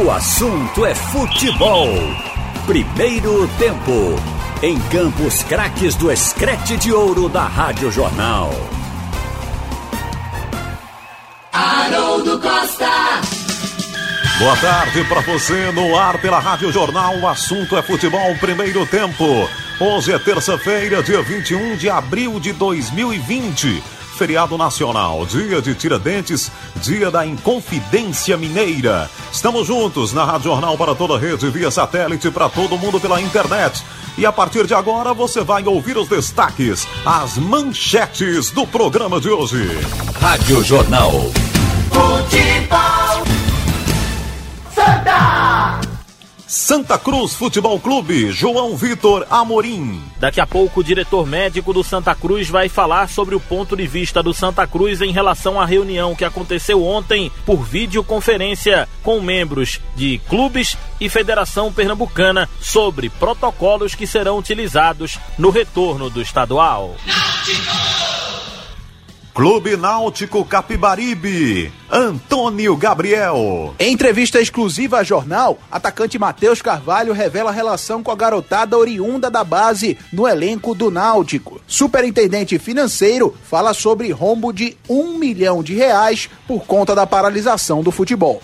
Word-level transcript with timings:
O 0.00 0.12
assunto 0.12 0.86
é 0.86 0.94
futebol. 0.94 1.88
Primeiro 2.66 3.48
tempo. 3.58 4.14
Em 4.62 4.78
Campos 4.90 5.42
Craques 5.42 5.96
do 5.96 6.08
Escrete 6.12 6.76
de 6.76 6.92
Ouro 6.92 7.28
da 7.28 7.42
Rádio 7.42 7.90
Jornal. 7.90 8.52
Haroldo 11.52 12.38
Costa. 12.38 12.88
Boa 14.38 14.56
tarde 14.58 15.02
para 15.02 15.20
você 15.22 15.72
no 15.72 15.98
ar 15.98 16.18
pela 16.18 16.38
Rádio 16.38 16.70
Jornal. 16.70 17.18
O 17.18 17.26
assunto 17.26 17.76
é 17.76 17.82
futebol 17.82 18.36
primeiro 18.36 18.86
tempo. 18.86 19.24
Hoje 19.80 20.12
é 20.12 20.18
terça-feira, 20.20 21.02
dia 21.02 21.20
21 21.22 21.76
de 21.76 21.90
abril 21.90 22.38
de 22.38 22.52
2020. 22.52 23.97
Feriado 24.18 24.58
nacional, 24.58 25.24
dia 25.26 25.62
de 25.62 25.76
Tiradentes, 25.76 26.50
dia 26.82 27.08
da 27.08 27.24
Inconfidência 27.24 28.36
Mineira. 28.36 29.08
Estamos 29.32 29.68
juntos 29.68 30.12
na 30.12 30.24
Rádio 30.24 30.50
Jornal 30.50 30.76
para 30.76 30.92
toda 30.92 31.14
a 31.14 31.18
rede, 31.20 31.48
via 31.50 31.70
satélite, 31.70 32.28
para 32.28 32.48
todo 32.48 32.76
mundo 32.76 32.98
pela 32.98 33.20
internet. 33.20 33.80
E 34.16 34.26
a 34.26 34.32
partir 34.32 34.66
de 34.66 34.74
agora 34.74 35.14
você 35.14 35.44
vai 35.44 35.64
ouvir 35.64 35.96
os 35.96 36.08
destaques, 36.08 36.88
as 37.06 37.38
manchetes 37.38 38.50
do 38.50 38.66
programa 38.66 39.20
de 39.20 39.30
hoje. 39.30 39.64
Rádio 40.20 40.64
Jornal. 40.64 41.12
Futebol. 41.92 43.07
Santa 46.48 46.98
Cruz 46.98 47.34
Futebol 47.34 47.78
Clube, 47.78 48.32
João 48.32 48.74
Vitor 48.74 49.26
Amorim. 49.28 50.02
Daqui 50.18 50.40
a 50.40 50.46
pouco, 50.46 50.80
o 50.80 50.82
diretor 50.82 51.26
médico 51.26 51.74
do 51.74 51.84
Santa 51.84 52.14
Cruz 52.14 52.48
vai 52.48 52.70
falar 52.70 53.10
sobre 53.10 53.34
o 53.34 53.40
ponto 53.40 53.76
de 53.76 53.86
vista 53.86 54.22
do 54.22 54.32
Santa 54.32 54.66
Cruz 54.66 55.02
em 55.02 55.12
relação 55.12 55.60
à 55.60 55.66
reunião 55.66 56.14
que 56.14 56.24
aconteceu 56.24 56.82
ontem 56.82 57.30
por 57.44 57.62
videoconferência 57.62 58.88
com 59.02 59.20
membros 59.20 59.78
de 59.94 60.22
clubes 60.26 60.74
e 60.98 61.10
Federação 61.10 61.70
Pernambucana 61.70 62.48
sobre 62.62 63.10
protocolos 63.10 63.94
que 63.94 64.06
serão 64.06 64.38
utilizados 64.38 65.18
no 65.36 65.50
retorno 65.50 66.08
do 66.08 66.22
estadual. 66.22 66.96
Clube 69.38 69.76
Náutico 69.76 70.44
Capibaribe, 70.44 71.72
Antônio 71.88 72.76
Gabriel. 72.76 73.72
Em 73.78 73.92
entrevista 73.92 74.40
exclusiva 74.40 74.98
à 74.98 75.04
jornal, 75.04 75.60
atacante 75.70 76.18
Matheus 76.18 76.60
Carvalho 76.60 77.12
revela 77.12 77.50
a 77.50 77.52
relação 77.52 78.02
com 78.02 78.10
a 78.10 78.16
garotada 78.16 78.76
oriunda 78.76 79.30
da 79.30 79.44
base 79.44 79.96
no 80.12 80.26
elenco 80.26 80.74
do 80.74 80.90
Náutico. 80.90 81.60
Superintendente 81.68 82.58
financeiro 82.58 83.32
fala 83.44 83.72
sobre 83.72 84.10
rombo 84.10 84.52
de 84.52 84.76
um 84.88 85.16
milhão 85.16 85.62
de 85.62 85.72
reais 85.72 86.28
por 86.48 86.66
conta 86.66 86.92
da 86.92 87.06
paralisação 87.06 87.80
do 87.80 87.92
futebol. 87.92 88.42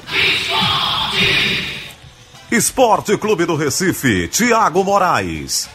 Esporte 2.52 3.18
Clube 3.18 3.44
do 3.46 3.56
Recife, 3.56 4.28
Tiago 4.28 4.84
Moraes. 4.84 5.68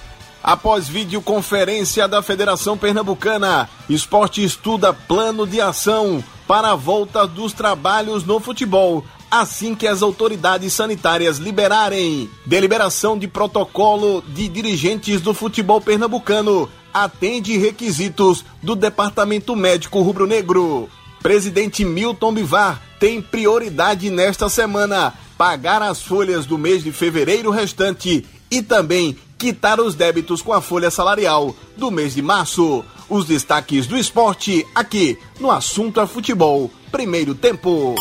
Após 0.44 0.88
videoconferência 0.88 2.08
da 2.08 2.22
Federação 2.22 2.78
Pernambucana, 2.78 3.70
Esporte 3.90 4.44
estuda 4.44 4.94
plano 4.94 5.46
de 5.46 5.60
ação 5.60 6.24
para 6.48 6.72
a 6.72 6.76
volta 6.76 7.28
dos 7.28 7.54
trabalhos 7.54 8.24
no 8.24 8.40
futebol, 8.40 9.04
assim 9.30 9.76
que 9.76 9.88
as 9.88 10.02
autoridades 10.02 10.74
sanitárias 10.74 11.38
liberarem. 11.38 12.30
Deliberação 12.46 13.18
de 13.18 13.28
protocolo 13.28 14.24
de 14.30 14.48
dirigentes 14.48 15.22
do 15.22 15.34
futebol 15.34 15.82
pernambucano 15.82 16.70
atende 16.94 17.58
requisitos 17.58 18.44
do 18.64 18.76
Departamento 18.76 19.56
Médico 19.56 20.02
Rubro-Negro. 20.02 20.90
Presidente 21.22 21.84
Milton 21.84 22.34
Bivar 22.34 22.82
tem 23.00 23.22
prioridade 23.22 24.10
nesta 24.10 24.50
semana 24.50 25.14
pagar 25.38 25.82
as 25.82 26.02
folhas 26.02 26.46
do 26.46 26.58
mês 26.58 26.84
de 26.84 26.92
fevereiro 26.92 27.52
restante 27.52 28.26
e 28.50 28.62
também 28.62 29.16
quitar 29.40 29.80
os 29.80 29.96
débitos 29.96 30.42
com 30.42 30.52
a 30.52 30.62
folha 30.62 30.92
salarial 30.92 31.56
do 31.78 31.90
mês 31.90 32.14
de 32.14 32.22
março. 32.22 32.84
Os 33.10 33.26
destaques 33.26 33.88
do 33.88 33.98
esporte 33.98 34.68
aqui 34.76 35.18
no 35.40 35.50
Assunto 35.50 36.00
é 36.02 36.06
Futebol. 36.06 36.70
Primeiro 36.92 37.34
tempo. 37.34 37.96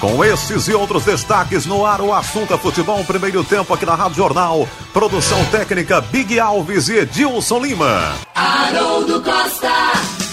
Com 0.00 0.24
esses 0.24 0.68
e 0.68 0.74
outros 0.74 1.04
destaques 1.04 1.66
no 1.66 1.84
ar, 1.84 2.00
o 2.00 2.12
assunto 2.12 2.54
é 2.54 2.58
futebol, 2.58 3.04
primeiro 3.04 3.42
tempo 3.42 3.74
aqui 3.74 3.84
na 3.84 3.96
Rádio 3.96 4.16
Jornal. 4.16 4.68
Produção 4.92 5.44
técnica 5.46 6.00
Big 6.00 6.38
Alves 6.38 6.88
e 6.88 6.98
Edilson 6.98 7.58
Lima. 7.60 8.14
Haroldo 8.34 9.20
Costa. 9.20 10.27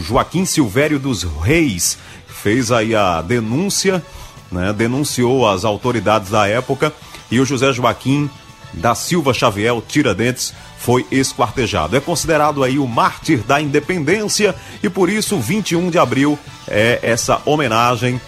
Joaquim 0.05 0.45
Silvério 0.45 0.99
dos 0.99 1.23
Reis. 1.23 1.97
Fez 2.27 2.71
aí 2.71 2.95
a 2.95 3.21
denúncia, 3.21 4.03
né, 4.51 4.73
denunciou 4.73 5.47
as 5.47 5.63
autoridades 5.63 6.29
da 6.29 6.47
época 6.47 6.93
e 7.31 7.39
o 7.39 7.45
José 7.45 7.71
Joaquim 7.71 8.29
da 8.73 8.95
Silva 8.95 9.33
Xavier, 9.33 9.73
Tiradentes, 9.87 10.53
foi 10.77 11.05
esquartejado. 11.11 11.95
É 11.95 11.99
considerado 11.99 12.63
aí 12.63 12.77
o 12.77 12.87
mártir 12.87 13.39
da 13.39 13.61
independência 13.61 14.55
e 14.81 14.89
por 14.89 15.09
isso 15.09 15.39
21 15.39 15.89
de 15.89 15.97
abril 15.97 16.37
é 16.67 16.99
essa 17.01 17.41
homenagem 17.45 18.19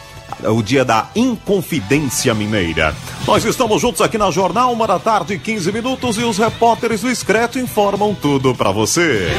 o 0.43 0.61
dia 0.61 0.83
da 0.85 1.09
Inconfidência 1.15 2.33
Mineira. 2.33 2.95
Nós 3.25 3.43
estamos 3.45 3.81
juntos 3.81 4.01
aqui 4.01 4.17
na 4.17 4.31
Jornal, 4.31 4.71
uma 4.71 4.87
da 4.87 4.99
tarde, 4.99 5.37
15 5.37 5.71
minutos, 5.71 6.17
e 6.17 6.23
os 6.23 6.37
repórteres 6.37 7.01
do 7.01 7.09
Excreto 7.09 7.59
informam 7.59 8.13
tudo 8.13 8.53
para 8.53 8.71
você. 8.71 9.31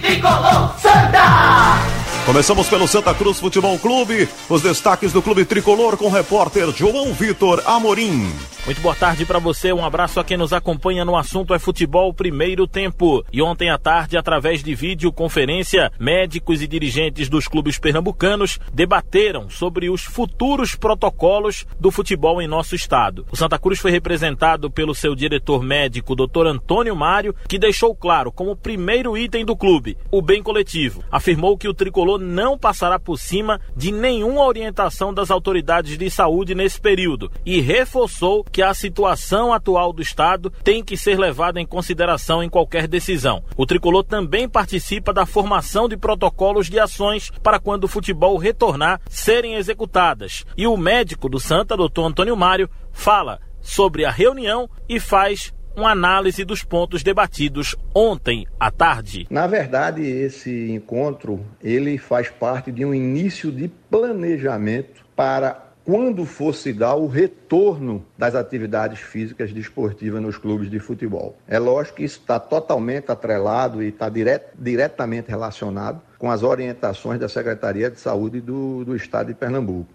Tricolor 0.00 0.74
Santa. 0.78 2.03
Começamos 2.26 2.70
pelo 2.70 2.88
Santa 2.88 3.14
Cruz 3.14 3.38
Futebol 3.38 3.78
Clube, 3.78 4.26
os 4.48 4.62
destaques 4.62 5.12
do 5.12 5.20
Clube 5.20 5.44
Tricolor 5.44 5.98
com 5.98 6.06
o 6.06 6.10
repórter 6.10 6.70
João 6.74 7.12
Vitor 7.12 7.62
Amorim. 7.66 8.32
Muito 8.64 8.80
boa 8.80 8.94
tarde 8.94 9.26
para 9.26 9.38
você, 9.38 9.74
um 9.74 9.84
abraço 9.84 10.18
a 10.18 10.24
quem 10.24 10.38
nos 10.38 10.54
acompanha 10.54 11.04
no 11.04 11.18
assunto 11.18 11.52
é 11.52 11.58
futebol 11.58 12.14
primeiro 12.14 12.66
tempo. 12.66 13.22
E 13.30 13.42
ontem 13.42 13.68
à 13.68 13.76
tarde, 13.76 14.16
através 14.16 14.64
de 14.64 14.74
videoconferência, 14.74 15.92
médicos 16.00 16.62
e 16.62 16.66
dirigentes 16.66 17.28
dos 17.28 17.46
clubes 17.46 17.78
pernambucanos 17.78 18.58
debateram 18.72 19.50
sobre 19.50 19.90
os 19.90 20.00
futuros 20.04 20.74
protocolos 20.74 21.66
do 21.78 21.90
futebol 21.90 22.40
em 22.40 22.48
nosso 22.48 22.74
estado. 22.74 23.26
O 23.30 23.36
Santa 23.36 23.58
Cruz 23.58 23.78
foi 23.78 23.90
representado 23.90 24.70
pelo 24.70 24.94
seu 24.94 25.14
diretor 25.14 25.62
médico, 25.62 26.16
Dr. 26.16 26.46
Antônio 26.46 26.96
Mário, 26.96 27.34
que 27.46 27.58
deixou 27.58 27.94
claro 27.94 28.32
como 28.32 28.56
primeiro 28.56 29.14
item 29.14 29.44
do 29.44 29.54
clube 29.54 29.98
o 30.10 30.22
bem 30.22 30.42
coletivo. 30.42 31.04
Afirmou 31.12 31.58
que 31.58 31.68
o 31.68 31.74
tricolor 31.74 32.13
não 32.18 32.58
passará 32.58 32.98
por 32.98 33.18
cima 33.18 33.60
de 33.76 33.92
nenhuma 33.92 34.44
orientação 34.44 35.12
das 35.12 35.30
autoridades 35.30 35.96
de 35.98 36.10
saúde 36.10 36.54
nesse 36.54 36.80
período 36.80 37.30
e 37.44 37.60
reforçou 37.60 38.44
que 38.44 38.62
a 38.62 38.74
situação 38.74 39.52
atual 39.52 39.92
do 39.92 40.02
Estado 40.02 40.50
tem 40.62 40.82
que 40.82 40.96
ser 40.96 41.18
levada 41.18 41.60
em 41.60 41.66
consideração 41.66 42.42
em 42.42 42.48
qualquer 42.48 42.86
decisão. 42.86 43.42
O 43.56 43.66
tricolor 43.66 44.04
também 44.04 44.48
participa 44.48 45.12
da 45.12 45.26
formação 45.26 45.88
de 45.88 45.96
protocolos 45.96 46.68
de 46.68 46.78
ações 46.78 47.30
para 47.42 47.58
quando 47.58 47.84
o 47.84 47.88
futebol 47.88 48.36
retornar 48.36 49.00
serem 49.08 49.54
executadas. 49.54 50.44
E 50.56 50.66
o 50.66 50.76
médico 50.76 51.28
do 51.28 51.40
Santa, 51.40 51.76
doutor 51.76 52.06
Antônio 52.06 52.36
Mário, 52.36 52.68
fala 52.92 53.40
sobre 53.60 54.04
a 54.04 54.10
reunião 54.10 54.68
e 54.88 55.00
faz 55.00 55.52
uma 55.76 55.90
análise 55.90 56.44
dos 56.44 56.62
pontos 56.62 57.02
debatidos 57.02 57.74
ontem 57.94 58.46
à 58.58 58.70
tarde. 58.70 59.26
Na 59.30 59.46
verdade, 59.46 60.02
esse 60.02 60.70
encontro 60.70 61.44
ele 61.62 61.98
faz 61.98 62.28
parte 62.28 62.70
de 62.70 62.84
um 62.84 62.94
início 62.94 63.50
de 63.50 63.68
planejamento 63.90 65.04
para 65.16 65.64
quando 65.84 66.24
fosse 66.24 66.72
dar 66.72 66.94
o 66.94 67.06
retorno 67.06 68.04
das 68.16 68.34
atividades 68.34 69.00
físicas 69.00 69.52
desportivas 69.52 70.22
nos 70.22 70.38
clubes 70.38 70.70
de 70.70 70.78
futebol. 70.78 71.36
É 71.46 71.58
lógico 71.58 71.96
que 71.96 72.04
isso 72.04 72.20
está 72.20 72.40
totalmente 72.40 73.12
atrelado 73.12 73.82
e 73.82 73.88
está 73.88 74.08
diret, 74.08 74.44
diretamente 74.58 75.28
relacionado 75.28 76.00
com 76.18 76.30
as 76.30 76.42
orientações 76.42 77.20
da 77.20 77.28
Secretaria 77.28 77.90
de 77.90 78.00
Saúde 78.00 78.40
do, 78.40 78.82
do 78.84 78.96
Estado 78.96 79.26
de 79.26 79.34
Pernambuco. 79.34 79.92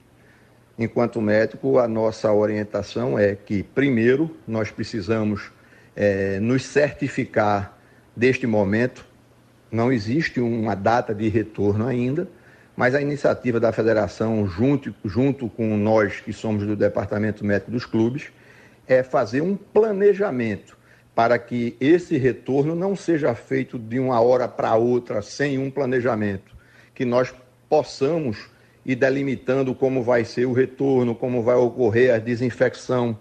Enquanto 0.77 1.19
médico, 1.19 1.79
a 1.79 1.87
nossa 1.87 2.31
orientação 2.31 3.17
é 3.17 3.35
que, 3.35 3.63
primeiro, 3.63 4.37
nós 4.47 4.69
precisamos 4.69 5.51
é, 5.95 6.39
nos 6.39 6.65
certificar 6.65 7.77
deste 8.15 8.45
momento. 8.47 9.05
Não 9.71 9.91
existe 9.91 10.39
uma 10.39 10.75
data 10.75 11.13
de 11.13 11.29
retorno 11.29 11.85
ainda 11.85 12.27
mas 12.79 12.95
a 12.95 13.01
iniciativa 13.01 13.59
da 13.59 13.73
federação, 13.73 14.47
junto, 14.47 14.95
junto 15.03 15.49
com 15.49 15.75
nós 15.75 16.21
que 16.21 16.31
somos 16.31 16.65
do 16.65 16.77
departamento 16.77 17.43
médico 17.43 17.71
dos 17.71 17.85
clubes, 17.85 18.31
é 18.87 19.03
fazer 19.03 19.41
um 19.41 19.57
planejamento 19.57 20.77
para 21.13 21.37
que 21.37 21.75
esse 21.81 22.17
retorno 22.17 22.73
não 22.73 22.95
seja 22.95 23.35
feito 23.35 23.77
de 23.77 23.99
uma 23.99 24.21
hora 24.21 24.47
para 24.47 24.75
outra 24.75 25.21
sem 25.21 25.59
um 25.59 25.69
planejamento, 25.69 26.55
que 26.95 27.03
nós 27.03 27.35
possamos 27.67 28.49
ir 28.85 28.95
delimitando 28.95 29.75
como 29.75 30.01
vai 30.01 30.23
ser 30.23 30.45
o 30.45 30.53
retorno, 30.53 31.13
como 31.13 31.43
vai 31.43 31.57
ocorrer 31.57 32.13
a 32.13 32.17
desinfecção 32.17 33.19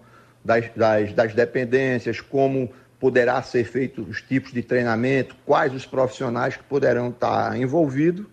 das, 0.48 0.64
das, 0.74 1.12
das 1.12 1.34
dependências, 1.34 2.22
como 2.22 2.70
poderá 2.98 3.42
ser 3.42 3.64
feito 3.64 4.00
os 4.00 4.22
tipos 4.22 4.50
de 4.50 4.62
treinamento, 4.62 5.36
quais 5.44 5.74
os 5.74 5.84
profissionais 5.84 6.56
que 6.56 6.64
poderão 6.64 7.10
estar 7.10 7.54
envolvidos 7.54 8.26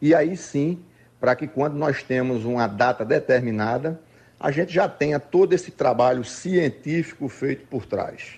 e 0.00 0.14
aí 0.14 0.36
sim, 0.36 0.80
para 1.18 1.34
que 1.34 1.48
quando 1.48 1.74
nós 1.74 2.02
temos 2.02 2.44
uma 2.44 2.66
data 2.66 3.06
determinada, 3.06 3.98
a 4.38 4.50
gente 4.50 4.70
já 4.70 4.86
tenha 4.86 5.18
todo 5.18 5.54
esse 5.54 5.70
trabalho 5.70 6.24
científico 6.24 7.26
feito 7.26 7.66
por 7.68 7.86
trás. 7.86 8.34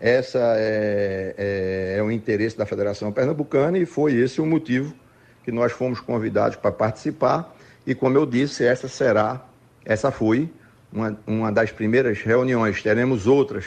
Essa 0.00 0.38
é, 0.56 1.34
é, 1.36 1.98
é 1.98 2.02
o 2.02 2.12
interesse 2.12 2.56
da 2.56 2.64
Federação 2.64 3.10
Pernambucana 3.10 3.76
e 3.76 3.86
foi 3.86 4.14
esse 4.14 4.40
o 4.40 4.46
motivo 4.46 4.94
que 5.42 5.50
nós 5.50 5.72
fomos 5.72 5.98
convidados 5.98 6.56
para 6.56 6.70
participar. 6.70 7.56
E 7.84 7.92
como 7.94 8.16
eu 8.16 8.24
disse, 8.24 8.64
essa 8.64 8.86
será, 8.86 9.44
essa 9.84 10.12
foi 10.12 10.48
uma, 10.92 11.18
uma 11.26 11.52
das 11.52 11.70
primeiras 11.70 12.20
reuniões. 12.22 12.82
Teremos 12.82 13.26
outras 13.26 13.64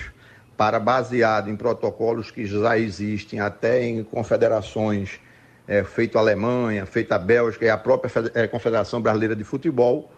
para 0.57 0.79
baseado 0.79 1.49
em 1.49 1.55
protocolos 1.55 2.29
que 2.29 2.45
já 2.45 2.77
existem 2.77 3.39
até 3.39 3.83
em 3.83 4.03
confederações 4.03 5.19
é, 5.67 5.83
feito 5.83 6.17
a 6.17 6.21
Alemanha, 6.21 6.85
feito 6.85 7.11
a 7.13 7.17
Bélgica 7.17 7.65
e 7.65 7.69
a 7.69 7.77
própria 7.77 8.11
é, 8.33 8.47
Confederação 8.47 9.01
Brasileira 9.01 9.35
de 9.35 9.43
Futebol. 9.43 10.11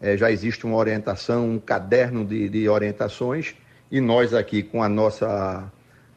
É, 0.00 0.16
já 0.16 0.30
existe 0.30 0.64
uma 0.64 0.76
orientação, 0.76 1.48
um 1.48 1.58
caderno 1.58 2.24
de, 2.24 2.48
de 2.48 2.68
orientações 2.68 3.54
e 3.90 4.00
nós 4.00 4.34
aqui 4.34 4.62
com 4.62 4.82
a 4.82 4.88
nossa 4.88 5.70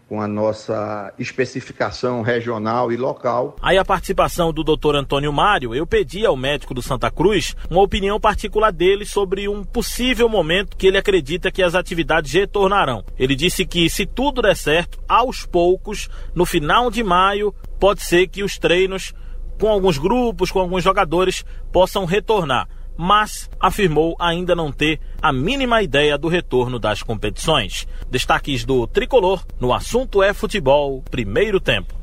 com 0.08 0.22
a 0.22 0.28
nossa 0.28 1.14
especificação 1.20 2.22
regional 2.22 2.92
e 2.92 2.98
local. 2.98 3.56
Aí 3.62 3.78
a 3.78 3.84
participação 3.84 4.54
do 4.54 4.64
Dr. 4.64 4.96
Antônio 4.96 5.34
Mário, 5.34 5.76
eu 5.76 5.86
pedi 5.86 6.26
ao 6.26 6.38
médico 6.38 6.74
do 6.74 6.82
Santa 6.82 7.12
Cruz 7.12 7.56
uma 7.70 7.82
opinião 7.82 8.20
particular 8.20 8.72
dele 8.72 9.06
sobre 9.06 9.50
um 9.50 9.64
possível 9.64 10.30
momento 10.30 10.78
que 10.78 10.88
ele 10.88 10.98
acredita 10.98 11.52
que 11.52 11.62
as 11.62 11.76
atividades 11.76 12.32
retornarão. 12.32 13.04
Ele 13.20 13.36
disse 13.36 13.66
que 13.66 13.90
se 13.90 14.06
tudo 14.06 14.42
der 14.42 14.56
certo, 14.56 14.98
aos 15.08 15.46
poucos, 15.46 16.10
no 16.34 16.46
final 16.46 16.90
de 16.90 17.04
maio, 17.04 17.54
pode 17.80 18.02
ser 18.02 18.28
que 18.28 18.44
os 18.44 18.58
treinos 18.58 19.14
com 19.60 19.70
alguns 19.70 19.98
grupos, 19.98 20.52
com 20.52 20.60
alguns 20.60 20.84
jogadores, 20.84 21.44
possam 21.72 22.06
retornar, 22.06 22.68
mas 22.98 23.50
afirmou 23.60 24.16
ainda 24.20 24.56
não 24.56 24.72
ter 24.72 25.00
a 25.22 25.32
mínima 25.32 25.82
ideia 25.82 26.18
do 26.18 26.28
retorno 26.28 26.80
das 26.80 27.04
competições. 27.04 27.88
Destaques 28.10 28.66
do 28.66 28.88
tricolor 28.88 29.46
no 29.60 29.74
assunto 29.74 30.24
é 30.24 30.34
futebol, 30.34 31.04
primeiro 31.10 31.60
tempo. 31.60 31.94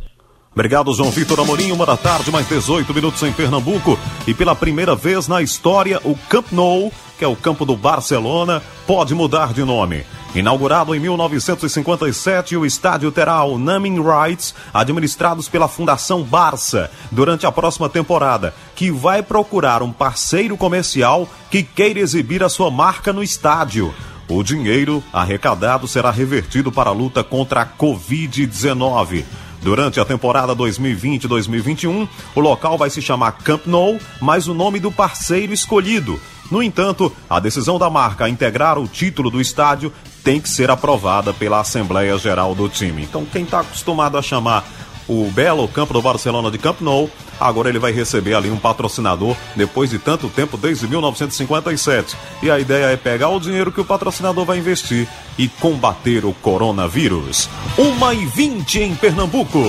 Obrigado, 0.52 0.94
João 0.94 1.11
Vitor 1.11 1.41
Amorim. 1.41 1.73
Uma 1.73 1.85
da 1.85 1.96
tarde, 1.96 2.31
mais 2.31 2.49
18 2.49 2.94
minutos 2.94 3.20
em 3.25 3.32
Pernambuco. 3.32 3.99
E 4.25 4.32
pela 4.32 4.55
primeira 4.55 4.94
vez 4.94 5.26
na 5.26 5.43
história, 5.43 6.00
o 6.05 6.14
Camp 6.29 6.52
Nou, 6.52 6.93
que 7.19 7.25
é 7.25 7.29
o 7.29 7.35
campo 7.35 7.67
do 7.67 7.76
Barcelona, 7.76 8.62
pode 8.87 9.14
mudar 9.14 9.52
de 9.52 9.64
nome. 9.64 10.05
Inaugurado 10.34 10.92
em 10.96 10.98
1957, 10.98 12.56
o 12.56 12.66
estádio 12.66 13.12
terá 13.12 13.44
o 13.44 13.56
naming 13.56 14.02
rights 14.02 14.52
administrados 14.72 15.48
pela 15.48 15.69
Fundação 15.69 16.25
Barça 16.25 16.90
durante 17.12 17.46
a 17.46 17.52
próxima 17.52 17.88
temporada, 17.88 18.52
que 18.75 18.90
vai 18.90 19.22
procurar 19.22 19.81
um 19.81 19.92
parceiro 19.92 20.56
comercial 20.56 21.28
que 21.48 21.62
queira 21.62 22.00
exibir 22.00 22.42
a 22.42 22.48
sua 22.48 22.69
marca 22.69 23.12
no 23.12 23.22
estádio. 23.22 23.94
O 24.28 24.42
dinheiro 24.42 25.04
arrecadado 25.12 25.86
será 25.86 26.10
revertido 26.10 26.72
para 26.72 26.90
a 26.90 26.92
luta 26.92 27.22
contra 27.22 27.62
a 27.62 27.66
Covid-19. 27.66 29.25
Durante 29.62 30.00
a 30.00 30.04
temporada 30.04 30.54
2020-2021, 30.56 32.08
o 32.34 32.40
local 32.40 32.76
vai 32.76 32.90
se 32.90 33.00
chamar 33.00 33.32
Camp 33.32 33.66
Nou, 33.66 34.00
mas 34.20 34.48
o 34.48 34.52
nome 34.52 34.80
do 34.80 34.90
parceiro 34.90 35.52
escolhido. 35.52 36.20
No 36.50 36.62
entanto, 36.62 37.10
a 37.30 37.40
decisão 37.40 37.78
da 37.78 37.88
marca 37.88 38.25
a 38.25 38.28
integrar 38.28 38.78
o 38.78 38.88
título 38.88 39.30
do 39.30 39.40
estádio 39.40 39.92
tem 40.25 40.41
que 40.41 40.49
ser 40.49 40.71
aprovada 40.71 41.35
pela 41.35 41.61
Assembleia 41.61 42.17
Geral 42.17 42.55
do 42.55 42.69
time. 42.69 43.03
Então, 43.03 43.26
quem 43.26 43.44
está 43.44 43.61
acostumado 43.61 44.17
a 44.17 44.23
chamar 44.23 44.67
o 45.06 45.31
belo 45.31 45.69
campo 45.69 45.93
do 45.93 46.00
Barcelona 46.00 46.50
de 46.50 46.56
Camp 46.56 46.81
Nou, 46.81 47.11
agora 47.38 47.69
ele 47.69 47.78
vai 47.78 47.93
receber 47.93 48.35
ali 48.35 48.50
um 48.50 48.57
patrocinador 48.57 49.37
depois 49.54 49.90
de 49.90 49.99
tanto 49.99 50.31
tempo, 50.31 50.57
desde 50.57 50.88
1957. 50.88 52.16
E 52.43 52.50
a 52.50 52.59
ideia 52.59 52.87
é 52.87 52.97
pegar 52.97 53.28
o 53.28 53.38
dinheiro 53.38 53.71
que 53.71 53.83
o 53.83 53.85
patrocinador 53.85 54.47
vai 54.47 54.59
investir 54.59 55.07
e 55.38 55.47
combater 55.47 56.25
o 56.25 56.33
coronavírus. 56.33 57.50
Uma 57.76 58.14
e 58.14 58.25
vinte 58.25 58.81
em 58.81 58.95
Pernambuco. 58.95 59.62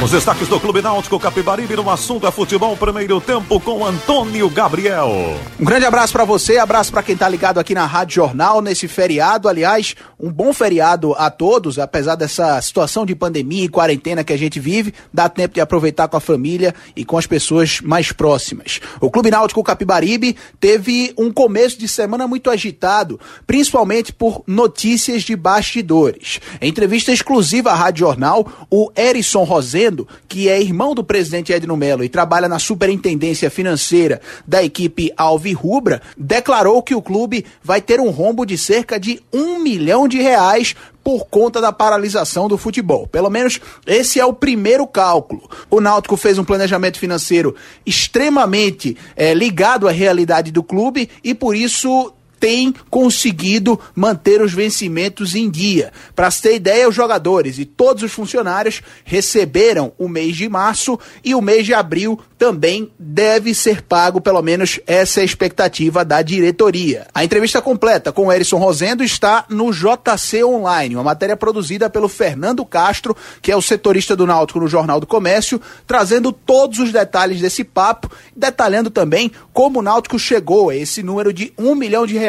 Os 0.00 0.12
destaques 0.12 0.46
do 0.46 0.60
Clube 0.60 0.80
Náutico 0.80 1.18
Capibaribe 1.18 1.74
no 1.74 1.90
assunto 1.90 2.24
é 2.24 2.30
futebol 2.30 2.76
primeiro 2.76 3.20
tempo 3.20 3.58
com 3.58 3.84
Antônio 3.84 4.48
Gabriel. 4.48 5.10
Um 5.58 5.64
grande 5.64 5.86
abraço 5.86 6.12
para 6.12 6.24
você, 6.24 6.56
abraço 6.56 6.92
para 6.92 7.02
quem 7.02 7.16
tá 7.16 7.28
ligado 7.28 7.58
aqui 7.58 7.74
na 7.74 7.84
Rádio 7.84 8.14
Jornal 8.14 8.62
nesse 8.62 8.86
feriado, 8.86 9.48
aliás, 9.48 9.96
um 10.18 10.30
bom 10.30 10.52
feriado 10.52 11.14
a 11.14 11.28
todos, 11.30 11.80
apesar 11.80 12.14
dessa 12.14 12.62
situação 12.62 13.04
de 13.04 13.12
pandemia 13.16 13.64
e 13.64 13.68
quarentena 13.68 14.22
que 14.22 14.32
a 14.32 14.38
gente 14.38 14.60
vive, 14.60 14.94
dá 15.12 15.28
tempo 15.28 15.54
de 15.54 15.60
aproveitar 15.60 16.06
com 16.06 16.16
a 16.16 16.20
família 16.20 16.72
e 16.94 17.04
com 17.04 17.18
as 17.18 17.26
pessoas 17.26 17.80
mais 17.80 18.12
próximas. 18.12 18.80
O 19.00 19.10
Clube 19.10 19.32
Náutico 19.32 19.64
Capibaribe 19.64 20.36
teve 20.60 21.12
um 21.18 21.32
começo 21.32 21.76
de 21.76 21.88
semana 21.88 22.28
muito 22.28 22.50
agitado, 22.50 23.18
principalmente 23.48 24.12
por 24.12 24.44
notícias 24.46 25.24
de 25.24 25.34
bastidores. 25.34 26.40
Em 26.60 26.68
entrevista 26.68 27.10
exclusiva 27.10 27.72
à 27.72 27.74
Rádio 27.74 28.06
Jornal, 28.06 28.46
o 28.70 28.92
Erison 28.94 29.42
Rosena 29.42 29.87
Que 30.28 30.48
é 30.48 30.60
irmão 30.60 30.94
do 30.94 31.04
presidente 31.04 31.52
Edno 31.52 31.76
Melo 31.76 32.04
e 32.04 32.08
trabalha 32.08 32.48
na 32.48 32.58
superintendência 32.58 33.50
financeira 33.50 34.20
da 34.46 34.62
equipe 34.62 35.12
Alvi 35.16 35.52
Rubra, 35.52 36.02
declarou 36.16 36.82
que 36.82 36.94
o 36.94 37.02
clube 37.02 37.44
vai 37.62 37.80
ter 37.80 38.00
um 38.00 38.10
rombo 38.10 38.44
de 38.44 38.58
cerca 38.58 38.98
de 38.98 39.20
um 39.32 39.58
milhão 39.58 40.06
de 40.06 40.18
reais 40.20 40.74
por 41.08 41.26
conta 41.26 41.58
da 41.58 41.72
paralisação 41.72 42.48
do 42.48 42.58
futebol. 42.58 43.06
Pelo 43.06 43.30
menos 43.30 43.60
esse 43.86 44.20
é 44.20 44.26
o 44.26 44.32
primeiro 44.34 44.86
cálculo. 44.86 45.48
O 45.70 45.80
Náutico 45.80 46.18
fez 46.18 46.38
um 46.38 46.44
planejamento 46.44 46.98
financeiro 46.98 47.54
extremamente 47.86 48.94
é, 49.16 49.32
ligado 49.32 49.88
à 49.88 49.90
realidade 49.90 50.52
do 50.52 50.62
clube 50.62 51.08
e 51.24 51.34
por 51.34 51.56
isso 51.56 52.12
tem 52.38 52.74
conseguido 52.90 53.78
manter 53.94 54.40
os 54.40 54.52
vencimentos 54.52 55.34
em 55.34 55.50
dia. 55.50 55.92
Para 56.14 56.30
se 56.30 56.42
ter 56.42 56.54
ideia, 56.54 56.88
os 56.88 56.94
jogadores 56.94 57.58
e 57.58 57.64
todos 57.64 58.02
os 58.02 58.12
funcionários 58.12 58.80
receberam 59.04 59.92
o 59.98 60.08
mês 60.08 60.36
de 60.36 60.48
março 60.48 60.98
e 61.24 61.34
o 61.34 61.42
mês 61.42 61.66
de 61.66 61.74
abril 61.74 62.18
também 62.38 62.90
deve 62.98 63.52
ser 63.52 63.82
pago, 63.82 64.20
pelo 64.20 64.40
menos 64.40 64.78
essa 64.86 65.20
é 65.20 65.22
a 65.22 65.24
expectativa 65.24 66.04
da 66.04 66.22
diretoria. 66.22 67.06
A 67.12 67.24
entrevista 67.24 67.60
completa 67.60 68.12
com 68.12 68.26
o 68.26 68.32
Erison 68.32 68.58
Rosendo 68.58 69.02
está 69.02 69.44
no 69.48 69.72
JC 69.72 70.44
Online, 70.44 70.94
uma 70.94 71.02
matéria 71.02 71.36
produzida 71.36 71.90
pelo 71.90 72.08
Fernando 72.08 72.64
Castro, 72.64 73.16
que 73.42 73.50
é 73.50 73.56
o 73.56 73.62
setorista 73.62 74.14
do 74.14 74.26
Náutico 74.26 74.60
no 74.60 74.68
Jornal 74.68 75.00
do 75.00 75.06
Comércio, 75.06 75.60
trazendo 75.86 76.32
todos 76.32 76.78
os 76.78 76.92
detalhes 76.92 77.40
desse 77.40 77.64
papo, 77.64 78.10
detalhando 78.36 78.88
também 78.88 79.32
como 79.52 79.80
o 79.80 79.82
Náutico 79.82 80.18
chegou 80.18 80.70
a 80.70 80.76
esse 80.76 81.02
número 81.02 81.32
de 81.32 81.52
um 81.58 81.74
milhão 81.74 82.06
de 82.06 82.16
reais, 82.16 82.27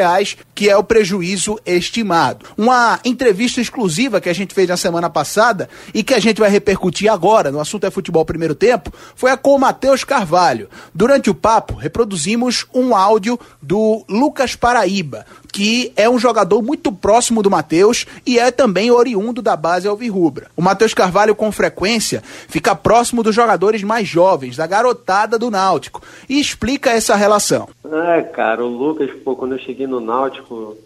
que 0.54 0.68
é 0.68 0.76
o 0.76 0.84
prejuízo 0.84 1.58
estimado. 1.64 2.46
Uma 2.56 3.00
entrevista 3.04 3.60
exclusiva 3.60 4.20
que 4.20 4.28
a 4.28 4.34
gente 4.34 4.54
fez 4.54 4.68
na 4.68 4.76
semana 4.76 5.08
passada 5.08 5.68
e 5.94 6.02
que 6.02 6.14
a 6.14 6.18
gente 6.18 6.40
vai 6.40 6.50
repercutir 6.50 7.10
agora 7.10 7.50
no 7.50 7.60
assunto 7.60 7.86
é 7.86 7.90
futebol 7.90 8.24
primeiro 8.24 8.54
tempo, 8.54 8.92
foi 9.14 9.30
a 9.30 9.36
com 9.36 9.54
o 9.54 9.58
Matheus 9.58 10.04
Carvalho. 10.04 10.68
Durante 10.94 11.30
o 11.30 11.34
papo, 11.34 11.74
reproduzimos 11.74 12.66
um 12.74 12.94
áudio 12.94 13.38
do 13.62 14.04
Lucas 14.08 14.54
Paraíba, 14.54 15.26
que 15.50 15.92
é 15.96 16.08
um 16.08 16.18
jogador 16.18 16.62
muito 16.62 16.92
próximo 16.92 17.42
do 17.42 17.50
Matheus 17.50 18.06
e 18.26 18.38
é 18.38 18.50
também 18.50 18.90
oriundo 18.90 19.42
da 19.42 19.56
base 19.56 19.88
Alvirrubra. 19.88 20.48
O 20.56 20.62
Matheus 20.62 20.94
Carvalho, 20.94 21.34
com 21.34 21.50
frequência, 21.52 22.22
fica 22.24 22.74
próximo 22.74 23.22
dos 23.22 23.34
jogadores 23.34 23.82
mais 23.82 24.06
jovens, 24.06 24.56
da 24.56 24.66
garotada 24.66 25.38
do 25.38 25.50
Náutico, 25.50 26.02
e 26.28 26.40
explica 26.40 26.90
essa 26.90 27.14
relação. 27.14 27.68
É, 27.84 28.22
cara, 28.22 28.64
o 28.64 28.68
Lucas, 28.68 29.10
pô, 29.24 29.36
quando 29.36 29.52
eu 29.52 29.58
cheguei 29.58 29.86
no 29.86 30.00
Náutico, 30.00 30.76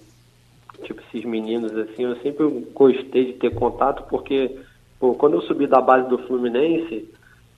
tipo, 0.83 1.00
esses 1.09 1.25
meninos 1.25 1.76
assim, 1.76 2.04
eu 2.04 2.16
sempre 2.16 2.47
gostei 2.75 3.26
de 3.26 3.33
ter 3.35 3.54
contato, 3.54 4.04
porque, 4.09 4.56
pô, 4.99 5.14
quando 5.14 5.35
eu 5.35 5.42
subi 5.42 5.66
da 5.66 5.80
base 5.80 6.09
do 6.09 6.18
Fluminense, 6.18 7.09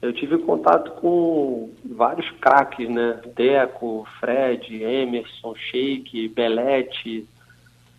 eu 0.03 0.13
tive 0.13 0.39
contato 0.39 0.93
com 1.01 1.71
vários 1.85 2.31
craques, 2.33 2.89
né? 2.89 3.21
Deco, 3.35 4.07
Fred, 4.21 4.83
Emerson, 4.83 5.55
Sheik, 5.55 6.29
Belete. 6.29 7.27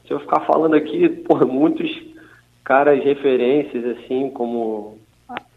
Se 0.06 0.14
eu 0.14 0.20
ficar 0.20 0.42
falando 0.42 0.76
aqui, 0.76 1.10
por 1.28 1.46
muitos 1.46 1.90
caras 2.64 3.04
referências, 3.04 3.98
assim, 3.98 4.30
como 4.30 5.00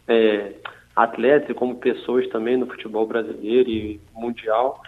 é, 0.08 0.54
atletas 0.94 1.56
como 1.56 1.76
pessoas 1.76 2.28
também 2.28 2.56
no 2.56 2.66
futebol 2.66 3.06
brasileiro 3.06 3.68
e 3.68 4.00
mundial. 4.14 4.82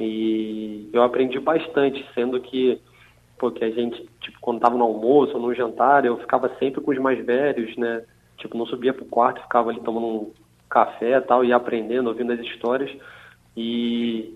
E 0.00 0.88
eu 0.92 1.02
aprendi 1.02 1.38
bastante, 1.38 2.04
sendo 2.14 2.40
que 2.40 2.80
porque 3.38 3.64
a 3.64 3.70
gente, 3.70 4.08
tipo, 4.20 4.38
quando 4.40 4.60
tava 4.60 4.76
no 4.76 4.84
almoço 4.84 5.34
ou 5.34 5.40
no 5.40 5.54
jantar, 5.54 6.04
eu 6.04 6.18
ficava 6.18 6.50
sempre 6.58 6.80
com 6.80 6.90
os 6.90 6.98
mais 6.98 7.24
velhos, 7.24 7.76
né? 7.76 8.02
Tipo, 8.36 8.58
não 8.58 8.66
subia 8.66 8.92
pro 8.92 9.04
quarto, 9.04 9.42
ficava 9.42 9.70
ali 9.70 9.80
tomando 9.80 10.06
um 10.06 10.32
café 10.68 11.20
tal, 11.20 11.44
e 11.44 11.52
aprendendo, 11.52 12.08
ouvindo 12.08 12.32
as 12.32 12.40
histórias. 12.40 12.90
E, 13.56 14.34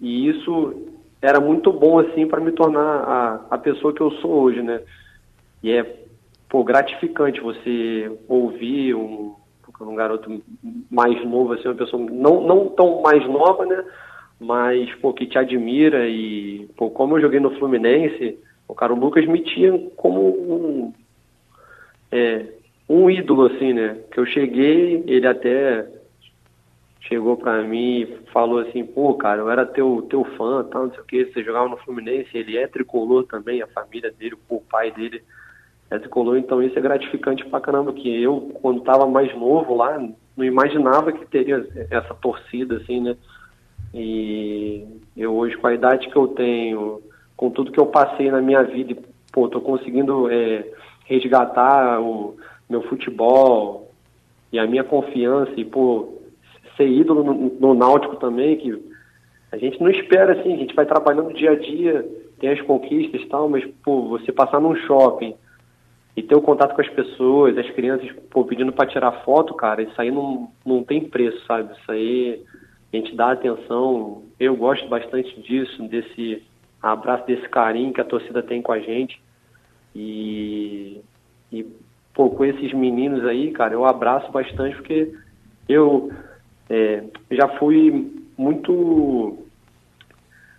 e 0.00 0.28
isso 0.28 0.88
era 1.20 1.40
muito 1.40 1.72
bom, 1.72 1.98
assim, 1.98 2.26
para 2.26 2.40
me 2.40 2.52
tornar 2.52 2.80
a, 2.80 3.46
a 3.50 3.58
pessoa 3.58 3.92
que 3.92 4.00
eu 4.00 4.10
sou 4.12 4.30
hoje, 4.42 4.62
né? 4.62 4.80
E 5.62 5.72
é, 5.72 6.04
pô, 6.48 6.62
gratificante 6.62 7.40
você 7.40 8.10
ouvir 8.28 8.94
um, 8.94 9.34
um 9.80 9.94
garoto 9.94 10.42
mais 10.90 11.24
novo, 11.24 11.54
assim, 11.54 11.68
uma 11.68 11.74
pessoa 11.74 12.02
não, 12.10 12.46
não 12.46 12.68
tão 12.68 13.00
mais 13.02 13.26
nova, 13.26 13.64
né? 13.64 13.84
Mas, 14.38 14.92
pô, 14.96 15.12
que 15.12 15.26
te 15.26 15.38
admira 15.38 16.06
e, 16.08 16.68
pô, 16.76 16.90
como 16.90 17.16
eu 17.16 17.22
joguei 17.22 17.40
no 17.40 17.56
Fluminense, 17.58 18.38
o 18.68 18.74
cara, 18.74 18.92
o 18.92 18.98
Lucas 18.98 19.26
me 19.26 19.40
tinha 19.40 19.72
como 19.96 20.20
um, 20.20 20.92
é, 22.10 22.46
um 22.88 23.10
ídolo, 23.10 23.46
assim, 23.46 23.72
né? 23.72 23.98
Que 24.10 24.20
eu 24.20 24.26
cheguei, 24.26 25.02
ele 25.06 25.26
até 25.26 25.86
chegou 27.00 27.36
pra 27.36 27.62
mim 27.62 28.00
e 28.00 28.06
falou 28.32 28.60
assim, 28.60 28.84
pô, 28.84 29.14
cara, 29.14 29.40
eu 29.40 29.50
era 29.50 29.66
teu, 29.66 30.06
teu 30.08 30.24
fã, 30.36 30.64
tal, 30.64 30.86
não 30.86 30.90
sei 30.90 31.00
o 31.00 31.04
que, 31.04 31.24
você 31.26 31.42
jogava 31.42 31.68
no 31.68 31.76
Fluminense, 31.78 32.30
ele 32.32 32.56
é 32.56 32.66
tricolor 32.66 33.24
também, 33.24 33.62
a 33.62 33.66
família 33.66 34.10
dele, 34.10 34.36
o 34.48 34.60
pai 34.60 34.90
dele 34.90 35.22
é 35.90 35.98
tricolor, 35.98 36.38
então 36.38 36.62
isso 36.62 36.78
é 36.78 36.82
gratificante 36.82 37.44
pra 37.44 37.60
caramba, 37.60 37.92
que 37.92 38.22
eu, 38.22 38.50
quando 38.54 38.80
tava 38.80 39.06
mais 39.06 39.34
novo 39.34 39.74
lá, 39.74 39.98
não 40.36 40.44
imaginava 40.44 41.12
que 41.12 41.26
teria 41.26 41.66
essa 41.90 42.14
torcida, 42.14 42.76
assim, 42.78 43.00
né? 43.00 43.16
E 43.92 44.84
eu 45.16 45.34
hoje, 45.34 45.56
com 45.56 45.66
a 45.66 45.74
idade 45.74 46.08
que 46.08 46.16
eu 46.16 46.28
tenho, 46.28 47.02
com 47.36 47.50
tudo 47.50 47.70
que 47.70 47.78
eu 47.78 47.86
passei 47.86 48.30
na 48.30 48.40
minha 48.40 48.62
vida, 48.62 48.96
pô, 49.30 49.48
tô 49.48 49.60
conseguindo 49.60 50.28
é, 50.30 50.66
resgatar 51.04 52.00
o 52.00 52.36
meu 52.68 52.82
futebol 52.82 53.90
e 54.52 54.58
a 54.58 54.66
minha 54.66 54.84
confiança 54.84 55.52
e 55.56 55.64
por 55.64 56.22
ser 56.76 56.88
ídolo 56.88 57.22
no, 57.24 57.34
no, 57.60 57.74
Náutico 57.74 58.16
também, 58.16 58.56
que 58.56 58.82
a 59.52 59.56
gente 59.56 59.80
não 59.80 59.90
espera 59.90 60.38
assim, 60.38 60.54
a 60.54 60.56
gente 60.56 60.74
vai 60.74 60.86
trabalhando 60.86 61.32
dia 61.32 61.52
a 61.52 61.56
dia, 61.56 62.08
tem 62.38 62.50
as 62.50 62.60
conquistas 62.62 63.20
e 63.20 63.26
tal, 63.26 63.48
mas 63.48 63.64
pô, 63.84 64.08
você 64.08 64.32
passar 64.32 64.60
num 64.60 64.74
shopping 64.74 65.34
e 66.16 66.22
ter 66.22 66.34
o 66.34 66.42
contato 66.42 66.74
com 66.74 66.80
as 66.80 66.88
pessoas, 66.88 67.56
as 67.58 67.68
crianças 67.70 68.10
pô, 68.30 68.44
pedindo 68.44 68.72
para 68.72 68.88
tirar 68.88 69.24
foto, 69.24 69.54
cara, 69.54 69.82
isso 69.82 70.00
aí 70.00 70.10
não, 70.10 70.50
não 70.64 70.82
tem 70.82 71.08
preço, 71.08 71.44
sabe? 71.46 71.72
Isso 71.72 71.90
aí 71.90 72.44
a 72.92 72.96
gente 72.96 73.14
dá 73.14 73.32
atenção. 73.32 74.22
Eu 74.38 74.56
gosto 74.56 74.86
bastante 74.88 75.40
disso, 75.40 75.82
desse 75.88 76.42
abraço, 76.80 77.26
desse 77.26 77.48
carinho 77.48 77.92
que 77.92 78.00
a 78.00 78.04
torcida 78.04 78.42
tem 78.42 78.62
com 78.62 78.72
a 78.72 78.78
gente. 78.78 79.20
E, 79.94 81.00
e 81.52 81.66
pô, 82.14 82.30
com 82.30 82.44
esses 82.44 82.72
meninos 82.72 83.24
aí, 83.24 83.50
cara, 83.50 83.74
eu 83.74 83.84
abraço 83.84 84.30
bastante 84.30 84.76
porque 84.76 85.12
eu 85.68 86.10
é, 86.70 87.02
já 87.30 87.48
fui 87.58 88.24
muito 88.38 89.38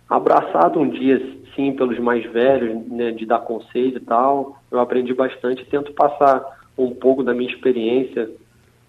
abraçado 0.08 0.78
um 0.78 0.88
dia, 0.88 1.20
sim, 1.54 1.72
pelos 1.72 1.98
mais 1.98 2.24
velhos, 2.30 2.86
né, 2.88 3.10
de 3.10 3.26
dar 3.26 3.40
conselho 3.40 3.96
e 3.96 4.00
tal. 4.00 4.60
Eu 4.70 4.78
aprendi 4.78 5.12
bastante, 5.14 5.64
tento 5.64 5.92
passar 5.92 6.44
um 6.76 6.94
pouco 6.94 7.22
da 7.22 7.34
minha 7.34 7.50
experiência 7.50 8.30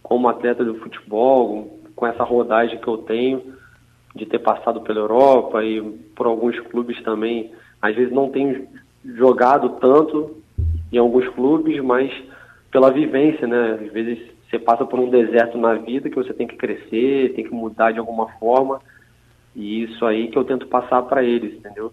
como 0.03 0.27
atleta 0.27 0.63
do 0.63 0.75
futebol, 0.75 1.79
com 1.95 2.05
essa 2.05 2.23
rodagem 2.23 2.79
que 2.79 2.87
eu 2.87 2.97
tenho 2.99 3.55
de 4.15 4.25
ter 4.25 4.39
passado 4.39 4.81
pela 4.81 4.99
Europa 4.99 5.63
e 5.63 5.81
por 6.15 6.27
alguns 6.27 6.59
clubes 6.59 7.01
também. 7.03 7.51
Às 7.81 7.95
vezes 7.95 8.13
não 8.13 8.29
tenho 8.29 8.67
jogado 9.03 9.69
tanto 9.79 10.37
em 10.91 10.97
alguns 10.97 11.27
clubes, 11.29 11.81
mas 11.83 12.11
pela 12.77 12.91
vivência, 12.91 13.47
né? 13.47 13.71
Às 13.71 13.91
vezes 13.91 14.19
você 14.47 14.59
passa 14.59 14.85
por 14.85 14.99
um 14.99 15.09
deserto 15.09 15.57
na 15.57 15.73
vida 15.73 16.11
que 16.11 16.15
você 16.15 16.31
tem 16.31 16.45
que 16.45 16.55
crescer, 16.55 17.33
tem 17.33 17.43
que 17.43 17.49
mudar 17.49 17.91
de 17.91 17.97
alguma 17.97 18.27
forma. 18.33 18.79
E 19.55 19.81
isso 19.81 20.05
aí 20.05 20.27
que 20.27 20.37
eu 20.37 20.43
tento 20.43 20.67
passar 20.67 21.01
para 21.01 21.23
eles, 21.23 21.55
entendeu? 21.55 21.91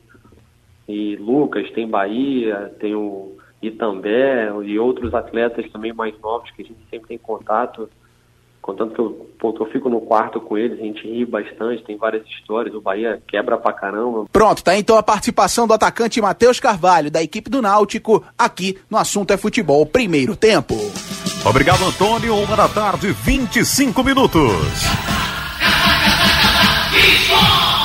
E 0.86 1.16
Lucas, 1.16 1.70
tem 1.70 1.88
Bahia, 1.88 2.70
tem 2.78 2.94
o 2.94 3.32
Itambé 3.62 4.52
e 4.62 4.78
outros 4.78 5.14
atletas 5.14 5.72
também 5.72 5.94
mais 5.94 6.20
novos 6.20 6.50
que 6.50 6.60
a 6.60 6.64
gente 6.66 6.80
sempre 6.90 7.08
tem 7.08 7.16
contato. 7.16 7.88
Contanto 8.64 8.94
que 8.94 9.00
eu, 9.00 9.10
pô, 9.38 9.54
eu 9.60 9.66
fico 9.66 9.90
no 9.90 10.00
quarto 10.00 10.40
com 10.40 10.56
eles, 10.56 10.80
a 10.80 10.82
gente 10.82 11.06
ri 11.06 11.26
bastante, 11.26 11.84
tem 11.84 11.98
várias 11.98 12.26
histórias, 12.26 12.74
o 12.74 12.80
Bahia 12.80 13.22
quebra 13.28 13.58
pra 13.58 13.74
caramba. 13.74 14.24
Pronto, 14.32 14.64
tá 14.64 14.74
então 14.74 14.96
a 14.96 15.02
participação 15.02 15.66
do 15.66 15.74
atacante 15.74 16.18
Matheus 16.18 16.58
Carvalho, 16.58 17.10
da 17.10 17.22
equipe 17.22 17.50
do 17.50 17.60
Náutico, 17.60 18.24
aqui 18.38 18.78
no 18.88 18.96
Assunto 18.96 19.34
é 19.34 19.36
Futebol, 19.36 19.84
primeiro 19.84 20.34
tempo. 20.34 20.74
Obrigado, 21.44 21.84
Antônio. 21.84 22.34
Uma 22.38 22.56
da 22.56 22.66
tarde, 22.66 23.12
25 23.12 24.02
minutos. 24.02 25.13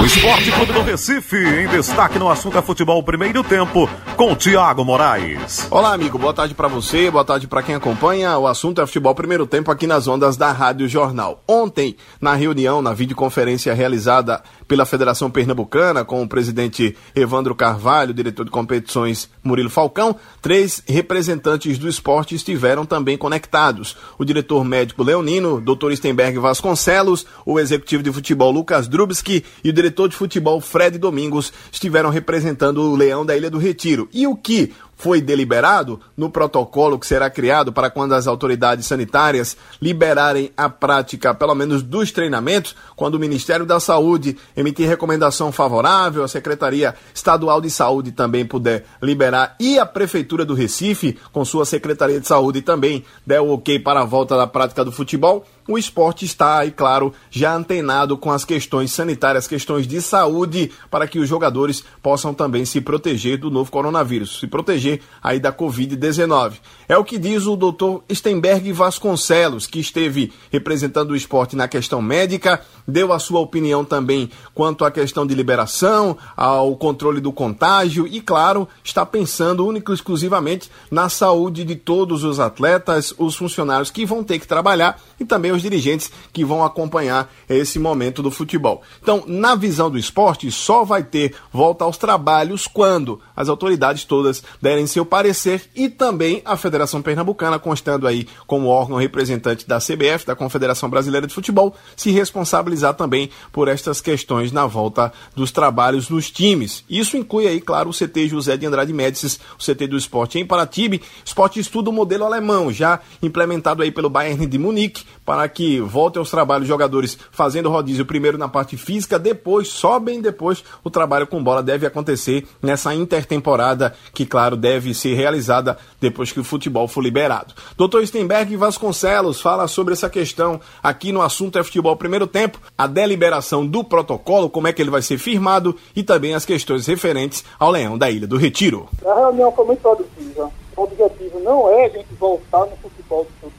Esporte 0.09 0.51
Clube 0.51 0.73
do 0.73 0.81
Recife, 0.81 1.37
em 1.37 1.67
destaque 1.67 2.17
no 2.17 2.31
assunto 2.31 2.57
é 2.57 2.63
futebol 2.63 3.01
primeiro 3.03 3.43
tempo, 3.43 3.87
com 4.17 4.35
Tiago 4.35 4.83
Moraes. 4.83 5.67
Olá, 5.69 5.93
amigo, 5.93 6.17
boa 6.17 6.33
tarde 6.33 6.55
para 6.55 6.67
você, 6.67 7.11
boa 7.11 7.23
tarde 7.23 7.47
para 7.47 7.61
quem 7.61 7.75
acompanha. 7.75 8.35
O 8.39 8.47
assunto 8.47 8.81
é 8.81 8.87
futebol 8.87 9.13
primeiro 9.13 9.45
tempo 9.45 9.69
aqui 9.69 9.85
nas 9.85 10.07
ondas 10.07 10.35
da 10.35 10.51
Rádio 10.51 10.89
Jornal. 10.89 11.43
Ontem, 11.47 11.95
na 12.19 12.33
reunião, 12.33 12.81
na 12.81 12.91
videoconferência 12.91 13.71
realizada 13.71 14.41
pela 14.67 14.83
Federação 14.83 15.29
Pernambucana, 15.29 16.03
com 16.03 16.23
o 16.23 16.27
presidente 16.27 16.97
Evandro 17.15 17.53
Carvalho, 17.53 18.11
diretor 18.11 18.45
de 18.45 18.51
competições 18.51 19.29
Murilo 19.43 19.69
Falcão, 19.69 20.15
três 20.41 20.81
representantes 20.87 21.77
do 21.77 21.87
esporte 21.87 22.33
estiveram 22.33 22.83
também 22.83 23.15
conectados. 23.15 23.95
O 24.17 24.25
diretor 24.25 24.65
médico 24.65 25.03
Leonino, 25.03 25.61
Dr. 25.61 25.93
Stenberg 25.93 26.39
Vasconcelos, 26.39 27.27
o 27.45 27.59
executivo 27.59 28.01
de 28.01 28.11
futebol 28.11 28.51
Lucas 28.51 28.87
Drubski 28.87 29.45
e 29.63 29.69
o 29.69 29.73
diretor 29.73 29.98
de 30.07 30.15
futebol 30.15 30.61
Fred 30.61 30.97
Domingos 30.97 31.51
estiveram 31.71 32.09
representando 32.09 32.81
o 32.81 32.95
Leão 32.95 33.25
da 33.25 33.35
Ilha 33.35 33.49
do 33.49 33.57
Retiro. 33.57 34.07
E 34.13 34.25
o 34.25 34.35
que 34.35 34.73
foi 34.99 35.21
deliberado 35.21 36.01
no 36.15 36.29
protocolo 36.29 36.99
que 36.99 37.07
será 37.07 37.29
criado 37.29 37.71
para 37.71 37.89
quando 37.89 38.13
as 38.13 38.27
autoridades 38.27 38.85
sanitárias 38.85 39.55
liberarem 39.81 40.51
a 40.57 40.69
prática, 40.69 41.33
pelo 41.33 41.55
menos 41.55 41.81
dos 41.81 42.11
treinamentos, 42.11 42.75
quando 42.97 43.15
o 43.15 43.19
Ministério 43.19 43.65
da 43.65 43.79
Saúde 43.79 44.37
emitir 44.57 44.89
recomendação 44.89 45.53
favorável, 45.53 46.21
a 46.21 46.27
Secretaria 46.27 46.93
Estadual 47.15 47.61
de 47.61 47.69
Saúde 47.69 48.11
também 48.11 48.45
puder 48.45 48.83
liberar 49.01 49.55
e 49.57 49.79
a 49.79 49.85
Prefeitura 49.85 50.43
do 50.43 50.53
Recife, 50.53 51.17
com 51.31 51.45
sua 51.45 51.65
Secretaria 51.65 52.19
de 52.19 52.27
Saúde, 52.27 52.61
também 52.61 53.05
der 53.25 53.39
o 53.39 53.53
ok 53.53 53.79
para 53.79 54.01
a 54.01 54.05
volta 54.05 54.35
da 54.35 54.47
prática 54.47 54.83
do 54.83 54.91
futebol 54.91 55.45
o 55.69 55.77
esporte 55.77 56.25
está 56.25 56.57
aí, 56.57 56.71
claro, 56.71 57.13
já 57.29 57.53
antenado 57.53 58.17
com 58.17 58.31
as 58.31 58.43
questões 58.43 58.91
sanitárias, 58.91 59.47
questões 59.47 59.85
de 59.85 60.01
saúde, 60.01 60.71
para 60.89 61.07
que 61.07 61.19
os 61.19 61.29
jogadores 61.29 61.83
possam 62.01 62.33
também 62.33 62.65
se 62.65 62.81
proteger 62.81 63.37
do 63.37 63.51
novo 63.51 63.69
coronavírus, 63.69 64.39
se 64.39 64.47
proteger 64.47 64.88
aí 65.21 65.39
da 65.39 65.51
Covid-19. 65.51 66.53
É 66.87 66.97
o 66.97 67.03
que 67.03 67.17
diz 67.17 67.45
o 67.45 67.55
doutor 67.55 68.03
Stenberg 68.11 68.71
Vasconcelos, 68.71 69.67
que 69.67 69.79
esteve 69.79 70.31
representando 70.51 71.11
o 71.11 71.15
esporte 71.15 71.55
na 71.55 71.67
questão 71.67 72.01
médica, 72.01 72.61
deu 72.89 73.13
a 73.13 73.19
sua 73.19 73.39
opinião 73.39 73.85
também 73.85 74.29
quanto 74.53 74.83
à 74.83 74.91
questão 74.91 75.25
de 75.25 75.35
liberação, 75.35 76.17
ao 76.35 76.75
controle 76.75 77.21
do 77.21 77.31
contágio 77.31 78.07
e, 78.07 78.19
claro, 78.19 78.67
está 78.83 79.05
pensando 79.05 79.65
único 79.65 79.91
e 79.91 79.95
exclusivamente 79.95 80.69
na 80.89 81.07
saúde 81.07 81.63
de 81.63 81.75
todos 81.75 82.23
os 82.23 82.39
atletas, 82.39 83.13
os 83.17 83.35
funcionários 83.35 83.91
que 83.91 84.05
vão 84.05 84.23
ter 84.23 84.39
que 84.39 84.47
trabalhar 84.47 84.99
e 85.19 85.25
também 85.25 85.51
os 85.51 85.61
dirigentes 85.61 86.11
que 86.33 86.43
vão 86.43 86.63
acompanhar 86.63 87.31
esse 87.47 87.77
momento 87.77 88.23
do 88.23 88.31
futebol. 88.31 88.81
Então, 89.01 89.23
na 89.27 89.55
visão 89.55 89.89
do 89.89 89.97
esporte, 89.97 90.51
só 90.51 90.83
vai 90.83 91.03
ter 91.03 91.35
volta 91.51 91.83
aos 91.83 91.97
trabalhos 91.97 92.67
quando 92.67 93.19
as 93.35 93.49
autoridades 93.49 94.03
todas 94.03 94.43
derem 94.61 94.87
seu 94.87 95.05
parecer 95.05 95.69
e 95.75 95.89
também 95.89 96.41
a 96.45 96.57
Federação 96.57 97.01
Pernambucana, 97.01 97.59
constando 97.59 98.07
aí 98.07 98.27
como 98.47 98.67
órgão 98.67 98.97
representante 98.97 99.67
da 99.67 99.77
CBF, 99.77 100.25
da 100.25 100.35
Confederação 100.35 100.89
Brasileira 100.89 101.27
de 101.27 101.33
Futebol, 101.33 101.75
se 101.95 102.11
responsabilizar 102.11 102.78
também 102.93 103.29
por 103.51 103.67
estas 103.67 104.01
questões 104.01 104.51
na 104.51 104.65
volta 104.65 105.11
dos 105.35 105.51
trabalhos 105.51 106.09
nos 106.09 106.31
times. 106.31 106.83
Isso 106.89 107.17
inclui 107.17 107.47
aí, 107.47 107.61
claro, 107.61 107.89
o 107.89 107.93
CT 107.93 108.27
José 108.29 108.57
de 108.57 108.65
Andrade 108.65 108.93
Médicis, 108.93 109.39
o 109.59 109.63
CT 109.63 109.87
do 109.87 109.97
esporte 109.97 110.39
em 110.39 110.45
Paratibe. 110.45 111.01
Esporte 111.23 111.59
estuda 111.59 111.89
o 111.89 111.93
modelo 111.93 112.25
alemão, 112.25 112.71
já 112.71 112.99
implementado 113.21 113.83
aí 113.83 113.91
pelo 113.91 114.09
Bayern 114.09 114.45
de 114.45 114.57
Munique, 114.57 115.03
para 115.25 115.47
que 115.47 115.79
volte 115.79 116.17
aos 116.17 116.31
trabalhos 116.31 116.67
jogadores 116.67 117.17
fazendo 117.31 117.69
rodízio 117.69 118.05
primeiro 118.05 118.37
na 118.37 118.47
parte 118.47 118.77
física, 118.77 119.19
depois, 119.19 119.67
só 119.67 119.99
bem 119.99 120.21
depois, 120.21 120.63
o 120.83 120.89
trabalho 120.89 121.27
com 121.27 121.43
bola 121.43 121.61
deve 121.61 121.85
acontecer 121.85 122.47
nessa 122.61 122.93
intertemporada 122.95 123.93
que, 124.13 124.25
claro, 124.25 124.55
deve 124.55 124.93
ser 124.93 125.15
realizada 125.15 125.77
depois 125.99 126.31
que 126.31 126.39
o 126.39 126.43
futebol 126.43 126.87
for 126.87 127.01
liberado. 127.01 127.53
Dr. 127.77 128.05
Stenberg 128.05 128.55
Vasconcelos 128.55 129.41
fala 129.41 129.67
sobre 129.67 129.93
essa 129.93 130.09
questão 130.09 130.59
aqui 130.81 131.11
no 131.11 131.21
assunto 131.21 131.57
é 131.57 131.63
futebol 131.63 131.95
primeiro 131.95 132.27
tempo, 132.27 132.59
a 132.77 132.87
deliberação 132.87 133.65
do 133.65 133.83
protocolo, 133.83 134.49
como 134.49 134.67
é 134.67 134.73
que 134.73 134.81
ele 134.81 134.89
vai 134.89 135.01
ser 135.01 135.17
firmado 135.17 135.75
e 135.95 136.03
também 136.03 136.33
as 136.33 136.45
questões 136.45 136.87
referentes 136.87 137.43
ao 137.59 137.71
Leão 137.71 137.97
da 137.97 138.09
Ilha 138.09 138.27
do 138.27 138.37
Retiro. 138.37 138.87
A 139.05 139.13
reunião 139.13 139.51
foi 139.51 139.65
muito 139.65 139.81
produtiva. 139.81 140.51
O 140.75 140.83
objetivo 140.83 141.39
não 141.39 141.69
é 141.69 141.85
a 141.85 141.89
gente 141.89 142.13
voltar 142.17 142.65
no 142.65 142.75
futebol 142.77 143.25
do 143.41 143.51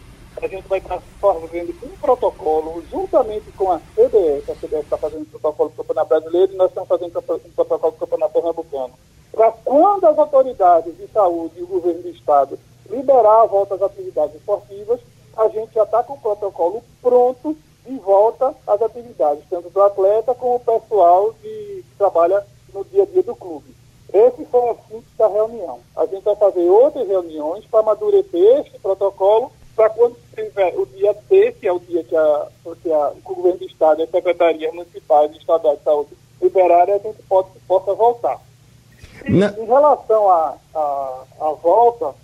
a 0.42 0.48
gente 0.48 0.66
vai 0.68 0.78
estar 0.78 0.98
fazendo 1.20 1.74
um 1.82 1.96
protocolo 2.00 2.82
juntamente 2.90 3.52
com 3.52 3.70
a 3.70 3.78
CBF, 3.78 4.50
a 4.50 4.54
CBF 4.54 4.76
está 4.84 4.96
fazendo 4.96 5.22
um 5.22 5.24
protocolo 5.26 5.68
do 5.68 5.76
Campeonato 5.76 6.08
Brasileiro 6.08 6.52
e 6.52 6.56
nós 6.56 6.68
estamos 6.68 6.88
fazendo 6.88 7.18
um 7.18 7.50
protocolo 7.50 7.92
do 7.92 7.98
Campeonato 7.98 8.32
Pernambucano. 8.32 8.94
Para 9.32 9.52
quando 9.52 10.04
as 10.06 10.18
autoridades 10.18 10.96
de 10.96 11.06
saúde 11.08 11.54
e 11.58 11.62
o 11.62 11.66
governo 11.66 12.02
do 12.02 12.08
Estado 12.08 12.58
liberar 12.90 13.42
a 13.42 13.46
volta 13.46 13.74
às 13.74 13.82
atividades 13.82 14.34
esportivas, 14.36 15.00
a 15.36 15.48
gente 15.48 15.74
já 15.74 15.82
está 15.82 16.02
com 16.02 16.14
o 16.14 16.18
protocolo 16.18 16.82
pronto 17.02 17.56
de 17.90 17.98
volta 17.98 18.54
às 18.66 18.80
atividades, 18.80 19.42
tanto 19.50 19.68
do 19.68 19.82
atleta 19.82 20.32
como 20.32 20.54
o 20.54 20.60
pessoal 20.60 21.32
de, 21.42 21.48
que 21.88 21.96
trabalha 21.98 22.46
no 22.72 22.84
dia 22.84 23.02
a 23.02 23.06
dia 23.06 23.22
do 23.24 23.34
clube. 23.34 23.74
Esse 24.12 24.44
foi 24.44 24.60
o 24.60 24.70
assunto 24.70 25.04
da 25.18 25.26
reunião. 25.26 25.80
A 25.96 26.06
gente 26.06 26.22
vai 26.22 26.36
fazer 26.36 26.68
outras 26.68 27.06
reuniões 27.08 27.64
para 27.66 27.80
amadurecer 27.80 28.60
este 28.60 28.78
protocolo 28.78 29.50
para 29.74 29.90
quando 29.90 30.16
tiver 30.34 30.74
o 30.76 30.86
dia 30.86 31.16
D, 31.28 31.52
que 31.52 31.66
é 31.66 31.72
o 31.72 31.80
dia 31.80 32.04
que, 32.04 32.16
a, 32.16 32.46
que 32.80 32.92
a, 32.92 33.08
o 33.08 33.34
governo 33.34 33.58
do 33.58 33.64
Estado 33.64 34.00
e 34.00 34.04
as 34.04 34.10
secretarias 34.10 34.72
municipais 34.72 35.32
e 35.32 35.38
estaduais 35.38 35.78
de 35.78 35.84
saúde 35.84 36.10
liberarem, 36.40 36.94
a 36.94 36.98
gente 36.98 37.22
pode, 37.28 37.48
possa 37.66 37.94
voltar. 37.94 38.40
E, 39.26 39.32
em 39.32 39.66
relação 39.66 40.28
à 40.30 41.56
volta, 41.62 42.14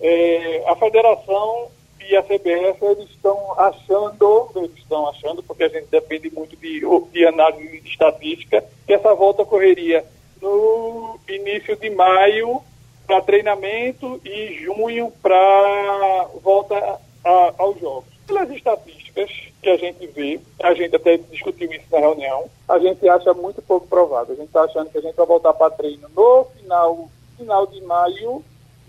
é, 0.00 0.64
a 0.68 0.76
federação 0.76 1.68
e 2.08 2.16
a 2.16 2.22
CBF 2.22 2.84
eles 2.84 3.10
estão 3.10 3.58
achando, 3.58 4.50
eles 4.56 4.76
estão 4.76 5.08
achando, 5.08 5.42
porque 5.42 5.64
a 5.64 5.68
gente 5.68 5.86
depende 5.86 6.30
muito 6.30 6.56
de, 6.56 6.80
de 7.12 7.26
análise 7.26 7.80
de 7.80 7.88
estatística, 7.88 8.64
que 8.86 8.92
essa 8.92 9.14
volta 9.14 9.42
ocorreria 9.42 10.04
no 10.40 11.18
início 11.28 11.76
de 11.76 11.90
maio 11.90 12.60
para 13.06 13.22
treinamento 13.22 14.20
e 14.24 14.54
junho 14.64 15.12
para 15.22 16.28
volta 16.42 16.76
a, 17.24 17.54
aos 17.58 17.78
jogos. 17.80 18.08
Pelas 18.26 18.50
estatísticas 18.50 19.30
que 19.62 19.70
a 19.70 19.76
gente 19.76 20.06
vê, 20.08 20.40
a 20.62 20.74
gente 20.74 20.94
até 20.94 21.16
discutiu 21.16 21.72
isso 21.72 21.84
na 21.90 21.98
reunião, 21.98 22.44
a 22.68 22.78
gente 22.78 23.08
acha 23.08 23.32
muito 23.34 23.62
pouco 23.62 23.86
provável. 23.86 24.34
A 24.34 24.36
gente 24.36 24.48
está 24.48 24.62
achando 24.62 24.90
que 24.90 24.98
a 24.98 25.00
gente 25.00 25.14
vai 25.14 25.26
voltar 25.26 25.52
para 25.54 25.70
treino 25.70 26.08
no 26.14 26.44
final, 26.56 27.08
final 27.36 27.66
de 27.66 27.80
maio 27.82 28.44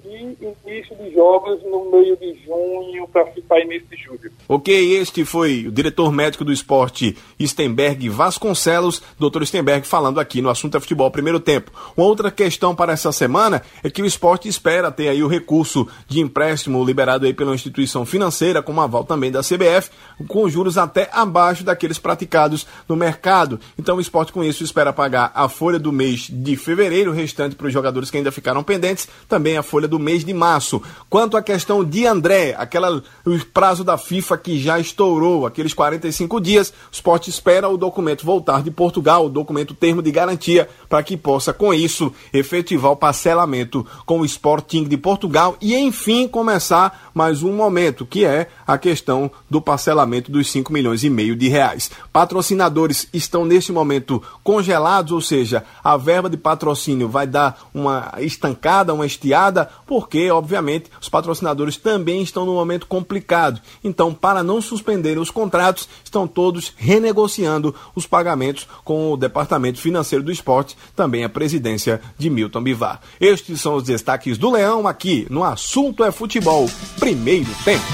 e 0.10 0.48
início 0.67 0.96
de 0.96 1.13
jogos 1.13 1.62
no 1.63 1.91
meio 1.91 2.15
de 2.17 2.34
junho 2.46 3.08
para 3.10 3.62
início 3.62 3.88
de 3.89 3.98
julho. 3.98 4.32
Ok, 4.48 4.98
este 4.98 5.26
foi 5.26 5.67
o 5.67 5.72
diretor 5.72 6.12
médico 6.12 6.46
do 6.46 6.54
esporte 6.54 7.17
Stenberg 7.39 8.08
Vasconcelos, 8.10 9.02
doutor 9.20 9.46
Stenberg, 9.46 9.86
falando 9.86 10.20
aqui 10.20 10.41
no 10.41 10.50
assunto 10.50 10.78
é 10.78 10.80
futebol 10.80 11.12
primeiro 11.12 11.39
tempo. 11.39 11.72
Uma 11.96 12.08
outra 12.08 12.32
questão 12.32 12.76
para 12.76 12.93
essa 12.93 13.12
semana 13.12 13.62
é 13.84 13.89
que 13.89 14.02
o 14.02 14.06
esporte 14.06 14.48
espera 14.48 14.91
ter 14.91 15.10
aí 15.10 15.22
o 15.22 15.28
recurso 15.28 15.88
de 16.08 16.20
empréstimo 16.20 16.84
liberado 16.84 17.26
aí 17.26 17.34
pela 17.34 17.54
instituição 17.54 18.06
financeira, 18.06 18.62
com 18.62 18.80
aval 18.80 19.04
também 19.04 19.32
da 19.32 19.41
CBF, 19.41 19.89
com 20.28 20.50
juros 20.50 20.78
até 20.78 21.10
abaixo 21.12 21.63
daqueles 21.63 22.00
praticados 22.00 22.65
no 22.88 22.96
mercado. 22.96 23.60
Então 23.78 23.98
o 23.98 24.02
esporte 24.02 24.32
com 24.32 24.43
isso 24.43 24.63
espera 24.63 24.93
pagar 24.93 25.32
a 25.34 25.50
folha 25.50 25.80
do 25.80 25.91
mês 25.91 26.28
de 26.32 26.56
fevereiro, 26.56 27.12
restante 27.12 27.56
para 27.56 27.67
os 27.67 27.74
jogadores 27.74 28.10
que 28.10 28.17
ainda 28.17 28.32
ficaram 28.32 28.63
pendentes, 28.63 29.08
também 29.28 29.58
a 29.58 29.63
folha 29.63 29.88
do 29.88 29.96
mês 29.99 30.23
de 30.23 30.33
março. 30.33 30.81
Quanto 31.10 31.38
à 31.38 31.41
questão 31.41 31.83
de 31.83 32.05
André, 32.05 32.55
aquela, 32.57 33.01
o 33.25 33.45
prazo 33.53 33.83
da 33.83 33.97
FIFA 33.97 34.38
que 34.38 34.60
já 34.60 34.79
estourou, 34.79 35.45
aqueles 35.45 35.73
45 35.73 36.39
dias, 36.41 36.69
o 36.69 36.73
esporte 36.91 37.29
espera 37.29 37.69
o 37.69 37.77
documento 37.77 38.25
voltar 38.25 38.62
de 38.62 38.71
Portugal, 38.71 39.25
o 39.25 39.29
documento 39.29 39.73
termo 39.73 40.01
de 40.01 40.12
garantia, 40.12 40.67
para 40.89 41.03
que 41.03 41.15
possa, 41.15 41.53
com 41.53 41.73
isso, 41.73 42.12
efetivar 42.33 42.91
o 42.91 42.95
parcelamento 42.95 43.86
com 44.05 44.19
o 44.19 44.25
Sporting 44.25 44.83
de 44.83 44.97
Portugal 44.97 45.55
e, 45.62 45.75
enfim, 45.75 46.27
começar 46.27 47.12
mais 47.13 47.43
um 47.43 47.53
momento, 47.53 48.05
que 48.05 48.25
é 48.25 48.47
a 48.65 48.77
questão 48.77 49.31
do 49.49 49.62
parcelamento 49.62 50.31
dos 50.31 50.51
5 50.51 50.71
milhões 50.71 51.03
e 51.03 51.10
meio 51.10 51.36
de 51.36 51.47
reais. 51.47 51.89
Patrocinadores 52.12 53.07
estão 53.13 53.45
neste 53.45 53.71
momento 53.71 54.21
congelados, 54.43 55.12
ou 55.12 55.21
seja, 55.21 55.63
a 55.83 55.97
verba 55.97 56.29
de 56.29 56.38
patrocínio 56.38 57.07
vai 57.07 57.25
dar 57.25 57.60
uma 57.73 58.13
estancada, 58.19 58.93
uma 58.93 59.05
estiada, 59.05 59.69
porque, 59.88 60.30
obviamente, 60.30 60.91
os 61.02 61.08
patrocinadores 61.08 61.78
também 61.78 62.21
estão 62.21 62.45
num 62.45 62.54
momento 62.54 62.86
complicado. 62.86 63.62
Então, 63.84 64.13
para 64.13 64.43
não 64.43 64.62
suspenderem 64.62 65.19
os 65.19 65.32
contratos, 65.32 65.88
estão 66.04 66.28
todos 66.28 66.73
renegociando 66.76 67.73
os 67.95 68.06
pagamentos 68.06 68.67
com 68.84 69.12
o 69.12 69.17
Departamento 69.17 69.80
Financeiro 69.80 70.23
do 70.23 70.32
Esporte, 70.32 70.78
também 70.95 71.23
a 71.23 71.30
presidência 71.30 72.02
de 72.17 72.30
Milton 72.30 72.62
Bivar. 72.62 73.00
Estes 73.19 73.62
são 73.62 73.76
os 73.76 73.84
destaques 73.84 74.38
do 74.38 74.52
Leão 74.52 74.88
aqui 74.88 75.26
no 75.30 75.43
Assunto 75.43 76.04
é 76.04 76.12
Futebol, 76.12 76.69
primeiro 77.00 77.50
tempo. 77.63 77.86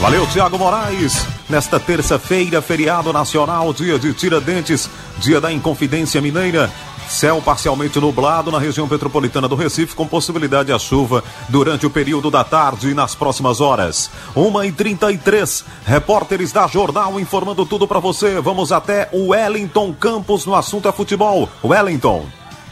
Valeu, 0.00 0.26
Tiago 0.26 0.58
Moraes. 0.58 1.24
nesta 1.48 1.78
terça-feira, 1.78 2.62
feriado 2.62 3.12
nacional, 3.12 3.72
dia 3.72 3.98
de 3.98 4.12
Tiradentes, 4.14 4.88
dia 5.18 5.40
da 5.40 5.52
Inconfidência 5.52 6.20
Mineira. 6.20 6.70
Céu 7.12 7.42
parcialmente 7.44 8.00
nublado 8.00 8.50
na 8.50 8.58
região 8.58 8.86
metropolitana 8.86 9.46
do 9.46 9.54
Recife, 9.54 9.94
com 9.94 10.08
possibilidade 10.08 10.72
de 10.72 10.78
chuva 10.78 11.22
durante 11.50 11.84
o 11.84 11.90
período 11.90 12.30
da 12.30 12.42
tarde 12.42 12.88
e 12.88 12.94
nas 12.94 13.14
próximas 13.14 13.60
horas. 13.60 14.10
1h33, 14.34 15.62
repórteres 15.84 16.52
da 16.52 16.66
Jornal 16.66 17.20
informando 17.20 17.66
tudo 17.66 17.86
para 17.86 18.00
você. 18.00 18.40
Vamos 18.40 18.72
até 18.72 19.10
o 19.12 19.28
Wellington 19.28 19.92
Campos 19.92 20.46
no 20.46 20.54
assunto 20.54 20.88
é 20.88 20.92
futebol. 20.92 21.50
Wellington. 21.62 22.24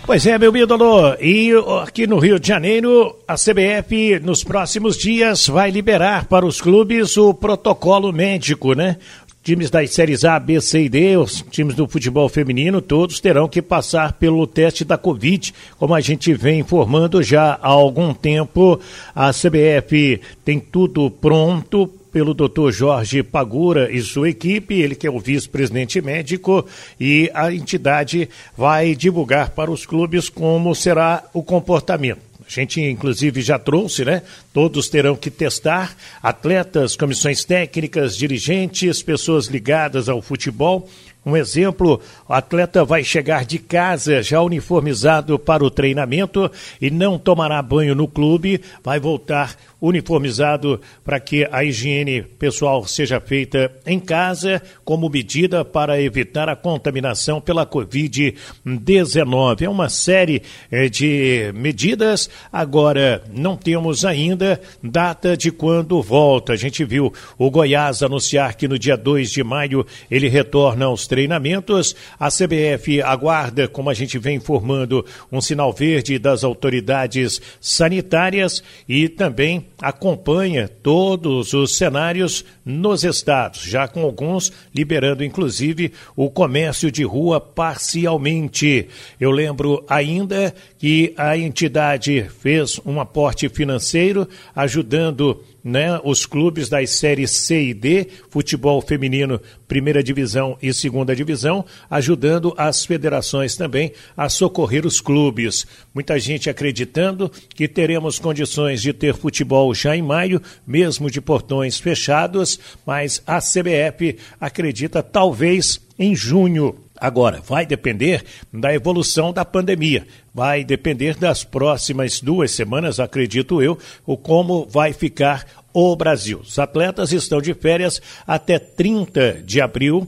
Pois 0.06 0.26
é, 0.26 0.38
meu 0.38 0.56
ídolo. 0.56 1.14
E 1.20 1.52
aqui 1.82 2.06
no 2.06 2.18
Rio 2.18 2.40
de 2.40 2.48
Janeiro, 2.48 3.14
a 3.28 3.34
CBF, 3.34 4.20
nos 4.20 4.42
próximos 4.42 4.96
dias, 4.96 5.46
vai 5.48 5.70
liberar 5.70 6.24
para 6.24 6.46
os 6.46 6.62
clubes 6.62 7.18
o 7.18 7.34
protocolo 7.34 8.10
médico, 8.10 8.72
né? 8.72 8.96
Times 9.42 9.70
das 9.70 9.90
séries 9.94 10.22
A, 10.22 10.38
B, 10.38 10.60
C 10.60 10.82
e 10.82 10.88
D, 10.90 11.16
os 11.16 11.42
times 11.50 11.74
do 11.74 11.88
futebol 11.88 12.28
feminino, 12.28 12.82
todos 12.82 13.20
terão 13.20 13.48
que 13.48 13.62
passar 13.62 14.12
pelo 14.12 14.46
teste 14.46 14.84
da 14.84 14.98
Covid, 14.98 15.54
como 15.78 15.94
a 15.94 16.00
gente 16.00 16.34
vem 16.34 16.60
informando 16.60 17.22
já 17.22 17.58
há 17.62 17.68
algum 17.68 18.12
tempo. 18.12 18.78
A 19.14 19.30
CBF 19.32 20.20
tem 20.44 20.60
tudo 20.60 21.10
pronto 21.10 21.90
pelo 22.12 22.34
Dr. 22.34 22.70
Jorge 22.70 23.22
Pagura 23.22 23.90
e 23.90 24.02
sua 24.02 24.28
equipe, 24.28 24.74
ele 24.74 24.94
que 24.94 25.06
é 25.06 25.10
o 25.10 25.18
vice-presidente 25.18 26.02
médico, 26.02 26.66
e 27.00 27.30
a 27.32 27.50
entidade 27.50 28.28
vai 28.54 28.94
divulgar 28.94 29.50
para 29.50 29.70
os 29.70 29.86
clubes 29.86 30.28
como 30.28 30.74
será 30.74 31.24
o 31.32 31.42
comportamento. 31.42 32.29
A 32.50 32.52
gente, 32.52 32.80
inclusive, 32.80 33.40
já 33.42 33.60
trouxe, 33.60 34.04
né? 34.04 34.22
Todos 34.52 34.88
terão 34.88 35.14
que 35.14 35.30
testar 35.30 35.96
atletas, 36.20 36.96
comissões 36.96 37.44
técnicas, 37.44 38.16
dirigentes, 38.16 39.04
pessoas 39.04 39.46
ligadas 39.46 40.08
ao 40.08 40.20
futebol 40.20 40.88
um 41.24 41.36
exemplo, 41.36 42.00
o 42.26 42.32
atleta 42.32 42.82
vai 42.82 43.04
chegar 43.04 43.44
de 43.44 43.58
casa 43.58 44.22
já 44.22 44.40
uniformizado 44.40 45.38
para 45.38 45.62
o 45.62 45.70
treinamento 45.70 46.50
e 46.80 46.90
não 46.90 47.18
tomará 47.18 47.60
banho 47.60 47.94
no 47.94 48.08
clube, 48.08 48.62
vai 48.82 48.98
voltar 48.98 49.54
uniformizado 49.80 50.80
para 51.02 51.18
que 51.18 51.48
a 51.50 51.64
higiene 51.64 52.22
pessoal 52.22 52.84
seja 52.86 53.20
feita 53.20 53.72
em 53.86 53.98
casa, 53.98 54.62
como 54.84 55.08
medida 55.08 55.64
para 55.64 56.00
evitar 56.00 56.48
a 56.48 56.56
contaminação 56.56 57.40
pela 57.40 57.66
Covid-19. 57.66 59.62
É 59.62 59.68
uma 59.68 59.88
série 59.88 60.42
eh, 60.70 60.88
de 60.88 61.52
medidas. 61.54 62.28
Agora, 62.52 63.22
não 63.32 63.56
temos 63.56 64.04
ainda 64.04 64.60
data 64.82 65.36
de 65.36 65.50
quando 65.50 66.02
volta. 66.02 66.52
A 66.52 66.56
gente 66.56 66.84
viu 66.84 67.12
o 67.38 67.50
Goiás 67.50 68.02
anunciar 68.02 68.54
que 68.54 68.68
no 68.68 68.78
dia 68.78 68.96
2 68.96 69.30
de 69.30 69.42
maio 69.42 69.86
ele 70.10 70.28
retorna 70.28 70.86
aos 70.86 71.06
treinamentos. 71.06 71.96
A 72.18 72.28
CBF 72.28 73.00
aguarda, 73.02 73.68
como 73.68 73.90
a 73.90 73.94
gente 73.94 74.18
vem 74.18 74.36
informando, 74.36 75.04
um 75.30 75.40
sinal 75.40 75.72
verde 75.72 76.18
das 76.18 76.44
autoridades 76.44 77.40
sanitárias 77.60 78.62
e 78.88 79.08
também 79.08 79.60
acompanha 79.80 80.68
todos 80.68 81.52
os 81.52 81.76
cenários 81.76 82.44
nos 82.64 83.02
estados, 83.02 83.62
já 83.62 83.88
com 83.88 84.02
alguns 84.02 84.52
liberando 84.74 85.24
inclusive 85.24 85.92
o 86.14 86.30
comércio 86.30 86.90
de 86.90 87.02
rua 87.02 87.40
parcialmente. 87.40 88.88
Eu 89.18 89.30
lembro 89.30 89.84
ainda 89.88 90.54
que 90.78 91.14
a 91.16 91.36
entidade 91.36 92.26
fez 92.40 92.80
um 92.84 93.00
aporte 93.00 93.48
financeiro 93.48 94.28
ajudando 94.54 95.42
né, 95.62 96.00
os 96.04 96.26
clubes 96.26 96.68
das 96.68 96.90
séries 96.90 97.30
C 97.30 97.68
e 97.68 97.74
D, 97.74 98.08
futebol 98.28 98.80
feminino, 98.80 99.40
primeira 99.68 100.02
divisão 100.02 100.56
e 100.60 100.72
segunda 100.72 101.14
divisão, 101.14 101.64
ajudando 101.88 102.54
as 102.56 102.84
federações 102.84 103.56
também 103.56 103.92
a 104.16 104.28
socorrer 104.28 104.86
os 104.86 105.00
clubes. 105.00 105.66
Muita 105.94 106.18
gente 106.18 106.50
acreditando 106.50 107.30
que 107.54 107.68
teremos 107.68 108.18
condições 108.18 108.82
de 108.82 108.92
ter 108.92 109.14
futebol 109.14 109.74
já 109.74 109.96
em 109.96 110.02
maio, 110.02 110.40
mesmo 110.66 111.10
de 111.10 111.20
portões 111.20 111.78
fechados, 111.78 112.58
mas 112.86 113.22
a 113.26 113.38
CBF 113.38 114.16
acredita 114.40 115.02
talvez 115.02 115.80
em 115.98 116.16
junho. 116.16 116.76
Agora, 117.00 117.40
vai 117.40 117.64
depender 117.64 118.22
da 118.52 118.74
evolução 118.74 119.32
da 119.32 119.42
pandemia, 119.42 120.06
vai 120.34 120.62
depender 120.62 121.16
das 121.16 121.42
próximas 121.42 122.20
duas 122.20 122.50
semanas, 122.50 123.00
acredito 123.00 123.62
eu, 123.62 123.78
o 124.04 124.18
como 124.18 124.66
vai 124.70 124.92
ficar 124.92 125.46
o 125.72 125.94
Brasil. 125.94 126.40
Os 126.40 126.58
atletas 126.58 127.12
estão 127.12 127.40
de 127.40 127.54
férias 127.54 128.00
até 128.26 128.58
30 128.58 129.42
de 129.44 129.60
abril, 129.60 130.06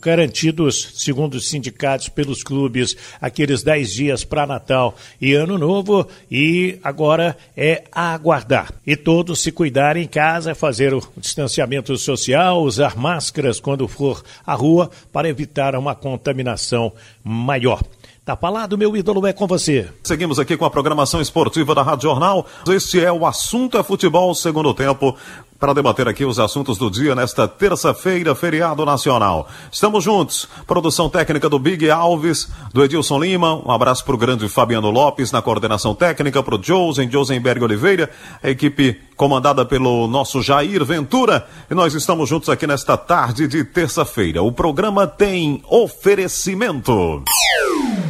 garantidos, 0.00 0.92
segundo 0.94 1.34
os 1.34 1.48
sindicatos, 1.48 2.08
pelos 2.08 2.42
clubes, 2.42 2.96
aqueles 3.20 3.62
10 3.62 3.92
dias 3.92 4.24
para 4.24 4.46
Natal 4.46 4.96
e 5.20 5.34
Ano 5.34 5.58
Novo, 5.58 6.06
e 6.30 6.78
agora 6.82 7.36
é 7.56 7.84
aguardar. 7.92 8.72
E 8.86 8.96
todos 8.96 9.40
se 9.40 9.52
cuidarem 9.52 10.04
em 10.04 10.08
casa, 10.08 10.54
fazer 10.54 10.94
o 10.94 11.02
distanciamento 11.16 11.96
social, 11.96 12.62
usar 12.62 12.96
máscaras 12.96 13.60
quando 13.60 13.86
for 13.86 14.24
à 14.46 14.54
rua, 14.54 14.90
para 15.12 15.28
evitar 15.28 15.74
uma 15.76 15.94
contaminação 15.94 16.92
maior. 17.22 17.82
Tá 18.24 18.34
falado, 18.34 18.78
meu 18.78 18.96
ídolo, 18.96 19.26
é 19.26 19.34
com 19.34 19.46
você. 19.46 19.86
Seguimos 20.02 20.38
aqui 20.38 20.56
com 20.56 20.64
a 20.64 20.70
programação 20.70 21.20
esportiva 21.20 21.74
da 21.74 21.82
Rádio 21.82 22.08
Jornal. 22.08 22.46
Este 22.66 23.04
é 23.04 23.12
o 23.12 23.26
Assunto 23.26 23.76
é 23.76 23.82
Futebol, 23.82 24.34
segundo 24.34 24.72
tempo, 24.72 25.14
para 25.60 25.74
debater 25.74 26.08
aqui 26.08 26.24
os 26.24 26.38
assuntos 26.38 26.78
do 26.78 26.90
dia 26.90 27.14
nesta 27.14 27.46
terça-feira, 27.46 28.34
feriado 28.34 28.82
nacional. 28.86 29.46
Estamos 29.70 30.02
juntos. 30.02 30.48
Produção 30.66 31.10
técnica 31.10 31.50
do 31.50 31.58
Big 31.58 31.90
Alves, 31.90 32.48
do 32.72 32.82
Edilson 32.82 33.18
Lima. 33.18 33.56
Um 33.62 33.70
abraço 33.70 34.02
para 34.02 34.14
o 34.14 34.18
grande 34.18 34.48
Fabiano 34.48 34.88
Lopes 34.90 35.30
na 35.30 35.42
coordenação 35.42 35.94
técnica, 35.94 36.42
para 36.42 36.54
o 36.54 36.62
Josen, 36.62 37.10
Josenberg 37.10 37.62
Oliveira, 37.62 38.08
a 38.42 38.48
equipe 38.48 38.98
comandada 39.16 39.66
pelo 39.66 40.08
nosso 40.08 40.40
Jair 40.40 40.82
Ventura. 40.82 41.46
E 41.70 41.74
nós 41.74 41.92
estamos 41.92 42.30
juntos 42.30 42.48
aqui 42.48 42.66
nesta 42.66 42.96
tarde 42.96 43.46
de 43.46 43.64
terça-feira. 43.64 44.42
O 44.42 44.50
programa 44.50 45.06
tem 45.06 45.62
oferecimento. 45.68 47.22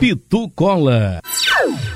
Pitu 0.05 0.51
Cola. 0.51 1.23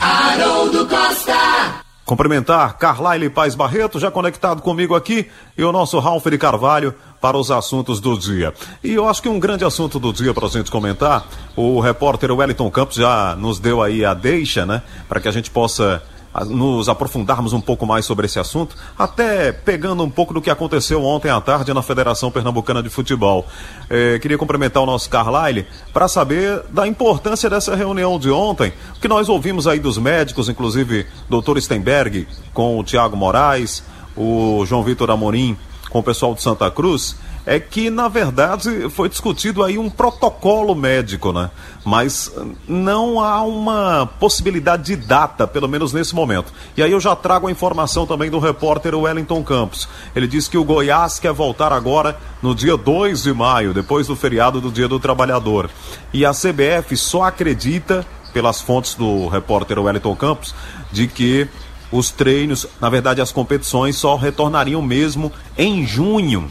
Haroldo 0.01 0.87
Costa. 0.87 1.85
Cumprimentar 2.07 2.79
Carlyle 2.79 3.29
Paz 3.29 3.55
Barreto, 3.55 4.01
já 4.01 4.11
conectado 4.11 4.63
comigo 4.63 4.95
aqui, 4.95 5.29
e 5.59 5.63
o 5.63 5.71
nosso 5.71 5.99
Ralf 5.99 6.25
de 6.25 6.39
Carvalho 6.39 6.95
para 7.21 7.37
os 7.37 7.51
assuntos 7.51 8.01
do 8.01 8.19
dia. 8.19 8.55
E 8.83 8.95
eu 8.95 9.07
acho 9.07 9.21
que 9.21 9.29
um 9.29 9.39
grande 9.39 9.63
assunto 9.63 9.99
do 9.99 10.11
dia 10.11 10.33
para 10.33 10.47
a 10.47 10.49
gente 10.49 10.71
comentar, 10.71 11.29
o 11.55 11.81
repórter 11.81 12.33
Wellington 12.33 12.71
Campos 12.71 12.97
já 12.97 13.37
nos 13.37 13.61
deu 13.61 13.83
aí 13.83 14.03
a 14.07 14.15
deixa, 14.15 14.65
né, 14.65 14.81
para 15.07 15.21
que 15.21 15.29
a 15.29 15.31
gente 15.31 15.51
possa 15.51 16.03
nos 16.47 16.89
aprofundarmos 16.89 17.53
um 17.53 17.61
pouco 17.61 17.87
mais 17.87 18.05
sobre 18.05 18.27
esse 18.27 18.39
assunto, 18.39 18.77
até 18.99 19.51
pegando 19.53 20.03
um 20.03 20.11
pouco 20.11 20.35
do 20.35 20.41
que 20.41 20.51
aconteceu 20.51 21.03
ontem 21.05 21.31
à 21.31 21.41
tarde 21.41 21.73
na 21.73 21.83
Federação 21.83 22.31
Pernambucana 22.31 22.83
de 22.83 22.89
Futebol. 22.89 23.47
É, 23.89 24.19
queria 24.19 24.39
cumprimentar 24.39 24.83
o 24.83 24.87
nosso 24.87 25.09
Carlyle 25.09 25.67
para 25.93 26.07
saber 26.09 26.63
da 26.71 26.87
importância 26.87 27.49
dessa 27.49 27.75
reunião 27.75 28.19
de 28.19 28.31
ontem, 28.31 28.73
que 29.01 29.09
nós 29.09 29.29
ouvimos 29.29 29.67
aí 29.67 29.79
dos 29.79 29.99
médicos, 29.99 30.49
inclusive 30.49 31.07
doutor 31.29 31.61
Stenberg 31.61 32.27
com 32.53 32.79
o 32.79 32.85
Tiago 32.85 33.17
Moraes, 33.17 33.83
o 34.17 34.65
João 34.67 34.83
Vitor 34.83 35.11
Amorim 35.11 35.57
com 35.91 36.01
o 36.01 36.03
pessoal 36.03 36.35
de 36.35 36.43
Santa 36.43 36.71
Cruz 36.71 37.17
é 37.49 37.59
que, 37.59 37.89
na 37.89 38.09
verdade, 38.09 38.91
foi 38.91 39.09
discutido 39.09 39.65
aí 39.65 39.79
um 39.79 39.89
protocolo 39.89 40.75
médico, 40.75 41.33
né? 41.33 41.51
Mas 41.83 42.31
não 42.69 43.25
há 43.25 43.41
uma 43.41 44.07
possibilidade 44.21 44.83
de 44.83 44.97
data, 44.97 45.47
pelo 45.47 45.67
menos 45.67 45.95
nesse 45.95 46.15
momento. 46.15 46.53
E 46.77 46.83
aí 46.83 46.93
eu 46.93 47.01
já 47.01 47.17
trago 47.17 47.49
a 47.49 47.51
informação 47.51 48.07
também 48.07 48.31
do 48.31 48.39
repórter 48.39 48.95
Wellington 48.95 49.43
Campos. 49.43 49.89
Ele 50.15 50.27
diz 50.27 50.47
que 50.47 50.59
o 50.59 50.65
Goiás 50.65 51.19
quer 51.19 51.33
voltar 51.33 51.73
agora 51.73 52.19
no 52.43 52.55
dia 52.55 52.77
2 52.77 53.23
de 53.23 53.33
maio, 53.33 53.73
depois 53.73 54.07
do 54.09 54.15
feriado 54.15 54.61
do 54.61 54.71
Dia 54.71 54.87
do 54.87 55.01
Trabalhador. 55.01 55.71
E 56.13 56.27
a 56.27 56.33
CBF 56.33 56.99
só 56.99 57.23
acredita, 57.23 58.05
pelas 58.35 58.61
fontes 58.61 58.95
do 58.95 59.27
repórter 59.27 59.79
Wellington 59.79 60.15
Campos, 60.15 60.55
de 60.93 61.09
que 61.09 61.49
os 61.91 62.11
treinos, 62.11 62.67
na 62.79 62.91
verdade 62.91 63.23
as 63.23 63.33
competições, 63.33 63.97
só 63.97 64.17
retornariam 64.17 64.83
mesmo 64.83 65.33
em 65.57 65.87
junho. 65.87 66.51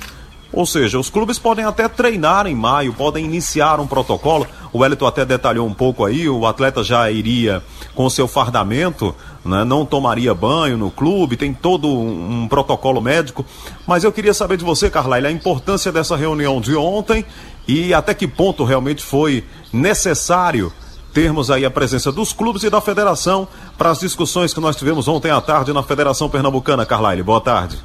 Ou 0.57 0.65
seja, 0.65 0.97
os 0.97 1.07
clubes 1.07 1.37
podem 1.37 1.63
até 1.63 1.87
treinar 1.87 2.47
em 2.47 2.55
maio, 2.55 2.91
podem 2.91 3.23
iniciar 3.23 3.79
um 3.79 3.85
protocolo. 3.85 4.47
O 4.73 4.79
Wellington 4.79 5.05
até 5.05 5.23
detalhou 5.23 5.67
um 5.67 5.73
pouco 5.73 6.03
aí, 6.03 6.27
o 6.27 6.47
atleta 6.47 6.83
já 6.83 7.11
iria 7.11 7.61
com 7.93 8.09
seu 8.09 8.27
fardamento, 8.27 9.13
né, 9.45 9.63
não 9.63 9.85
tomaria 9.85 10.33
banho 10.33 10.75
no 10.75 10.89
clube, 10.89 11.37
tem 11.37 11.53
todo 11.53 11.87
um, 11.87 12.41
um 12.41 12.47
protocolo 12.47 12.99
médico. 12.99 13.45
Mas 13.85 14.03
eu 14.03 14.11
queria 14.11 14.33
saber 14.33 14.57
de 14.57 14.65
você, 14.65 14.89
Carlyle, 14.89 15.27
a 15.27 15.31
importância 15.31 15.91
dessa 15.91 16.15
reunião 16.15 16.59
de 16.59 16.75
ontem 16.75 17.23
e 17.67 17.93
até 17.93 18.15
que 18.15 18.27
ponto 18.27 18.63
realmente 18.63 19.03
foi 19.03 19.43
necessário 19.71 20.73
termos 21.13 21.51
aí 21.51 21.65
a 21.65 21.69
presença 21.69 22.11
dos 22.11 22.33
clubes 22.33 22.63
e 22.63 22.69
da 22.71 22.81
federação 22.81 23.47
para 23.77 23.91
as 23.91 23.99
discussões 23.99 24.55
que 24.55 24.59
nós 24.59 24.75
tivemos 24.75 25.07
ontem 25.07 25.29
à 25.29 25.39
tarde 25.39 25.71
na 25.71 25.83
Federação 25.83 26.27
Pernambucana. 26.27 26.83
Carlyle, 26.83 27.21
boa 27.21 27.41
tarde. 27.41 27.77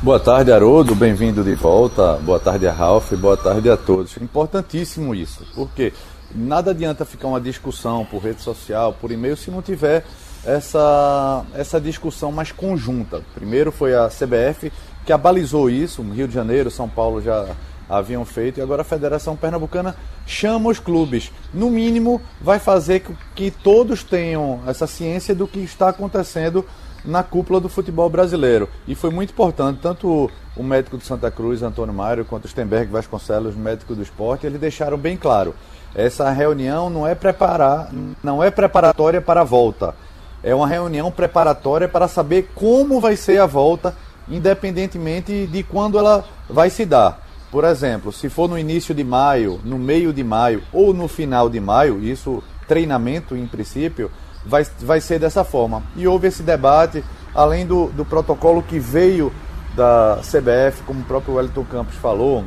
Boa 0.00 0.20
tarde, 0.20 0.52
Haroldo. 0.52 0.94
Bem-vindo 0.94 1.42
de 1.42 1.56
volta. 1.56 2.12
Boa 2.22 2.38
tarde 2.38 2.68
a 2.68 2.72
Ralph. 2.72 3.12
Boa 3.14 3.36
tarde 3.36 3.68
a 3.68 3.76
todos. 3.76 4.16
Importantíssimo 4.18 5.12
isso, 5.12 5.44
porque 5.56 5.92
nada 6.32 6.70
adianta 6.70 7.04
ficar 7.04 7.26
uma 7.26 7.40
discussão 7.40 8.04
por 8.04 8.22
rede 8.22 8.40
social, 8.40 8.92
por 8.92 9.10
e-mail, 9.10 9.36
se 9.36 9.50
não 9.50 9.60
tiver 9.60 10.04
essa, 10.46 11.44
essa 11.52 11.80
discussão 11.80 12.30
mais 12.30 12.52
conjunta. 12.52 13.22
Primeiro 13.34 13.72
foi 13.72 13.92
a 13.96 14.08
CBF 14.08 14.72
que 15.04 15.12
abalizou 15.12 15.68
isso, 15.68 16.00
Rio 16.02 16.28
de 16.28 16.34
Janeiro, 16.34 16.70
São 16.70 16.88
Paulo 16.88 17.20
já 17.20 17.56
haviam 17.88 18.24
feito, 18.24 18.60
e 18.60 18.62
agora 18.62 18.82
a 18.82 18.84
Federação 18.84 19.34
Pernambucana 19.34 19.96
chama 20.24 20.70
os 20.70 20.78
clubes. 20.78 21.32
No 21.52 21.70
mínimo, 21.70 22.20
vai 22.40 22.60
fazer 22.60 23.02
que 23.34 23.50
todos 23.50 24.04
tenham 24.04 24.60
essa 24.64 24.86
ciência 24.86 25.34
do 25.34 25.48
que 25.48 25.58
está 25.58 25.88
acontecendo 25.88 26.64
na 27.04 27.22
cúpula 27.22 27.60
do 27.60 27.68
futebol 27.68 28.08
brasileiro. 28.08 28.68
E 28.86 28.94
foi 28.94 29.10
muito 29.10 29.30
importante, 29.30 29.80
tanto 29.80 30.30
o 30.56 30.62
médico 30.62 30.96
do 30.96 31.04
Santa 31.04 31.30
Cruz, 31.30 31.62
Antônio 31.62 31.94
Mário, 31.94 32.24
quanto 32.24 32.44
o 32.44 32.48
Stenberg 32.48 32.90
Vasconcelos, 32.90 33.54
médico 33.54 33.94
do 33.94 34.02
esporte, 34.02 34.46
eles 34.46 34.60
deixaram 34.60 34.98
bem 34.98 35.16
claro. 35.16 35.54
Essa 35.94 36.30
reunião 36.30 36.90
não 36.90 37.06
é 37.06 37.14
preparar, 37.14 37.90
não 38.22 38.42
é 38.42 38.50
preparatória 38.50 39.20
para 39.20 39.40
a 39.40 39.44
volta. 39.44 39.94
É 40.42 40.54
uma 40.54 40.68
reunião 40.68 41.10
preparatória 41.10 41.88
para 41.88 42.06
saber 42.06 42.50
como 42.54 43.00
vai 43.00 43.16
ser 43.16 43.40
a 43.40 43.46
volta, 43.46 43.94
independentemente 44.28 45.46
de 45.46 45.62
quando 45.62 45.98
ela 45.98 46.24
vai 46.48 46.70
se 46.70 46.84
dar. 46.84 47.26
Por 47.50 47.64
exemplo, 47.64 48.12
se 48.12 48.28
for 48.28 48.48
no 48.48 48.58
início 48.58 48.94
de 48.94 49.02
maio, 49.02 49.58
no 49.64 49.78
meio 49.78 50.12
de 50.12 50.22
maio 50.22 50.62
ou 50.72 50.92
no 50.92 51.08
final 51.08 51.48
de 51.48 51.58
maio, 51.58 52.02
isso 52.02 52.42
treinamento 52.68 53.34
em 53.34 53.46
princípio, 53.46 54.10
vai, 54.44 54.66
vai 54.80 55.00
ser 55.00 55.18
dessa 55.18 55.44
forma. 55.44 55.82
E 55.96 56.06
houve 56.06 56.28
esse 56.28 56.42
debate, 56.42 57.04
além 57.34 57.66
do, 57.66 57.86
do 57.88 58.04
protocolo 58.04 58.62
que 58.62 58.78
veio 58.78 59.32
da 59.74 60.20
CBF, 60.22 60.82
como 60.84 61.00
o 61.00 61.04
próprio 61.04 61.34
Wellington 61.34 61.64
Campos 61.64 61.94
falou, 61.96 62.44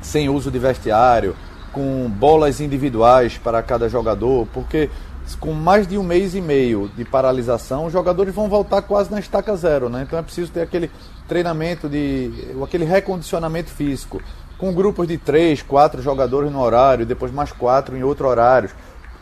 sem 0.00 0.28
uso 0.28 0.50
de 0.50 0.58
vestiário, 0.58 1.36
com 1.72 2.08
bolas 2.08 2.60
individuais 2.60 3.38
para 3.38 3.62
cada 3.62 3.88
jogador, 3.88 4.46
porque 4.52 4.90
com 5.38 5.52
mais 5.52 5.86
de 5.86 5.96
um 5.96 6.02
mês 6.02 6.34
e 6.34 6.40
meio 6.40 6.90
de 6.96 7.04
paralisação, 7.04 7.86
os 7.86 7.92
jogadores 7.92 8.34
vão 8.34 8.48
voltar 8.48 8.82
quase 8.82 9.10
na 9.10 9.20
estaca 9.20 9.54
zero, 9.56 9.88
né? 9.88 10.02
Então 10.02 10.18
é 10.18 10.22
preciso 10.22 10.50
ter 10.50 10.62
aquele 10.62 10.90
treinamento 11.28 11.88
de. 11.88 12.30
aquele 12.62 12.84
recondicionamento 12.84 13.70
físico. 13.70 14.20
Com 14.58 14.72
grupos 14.72 15.08
de 15.08 15.18
três, 15.18 15.62
quatro 15.62 16.02
jogadores 16.02 16.50
no 16.52 16.60
horário, 16.60 17.06
depois 17.06 17.32
mais 17.32 17.50
quatro 17.50 17.96
em 17.96 18.02
outro 18.02 18.28
horário, 18.28 18.70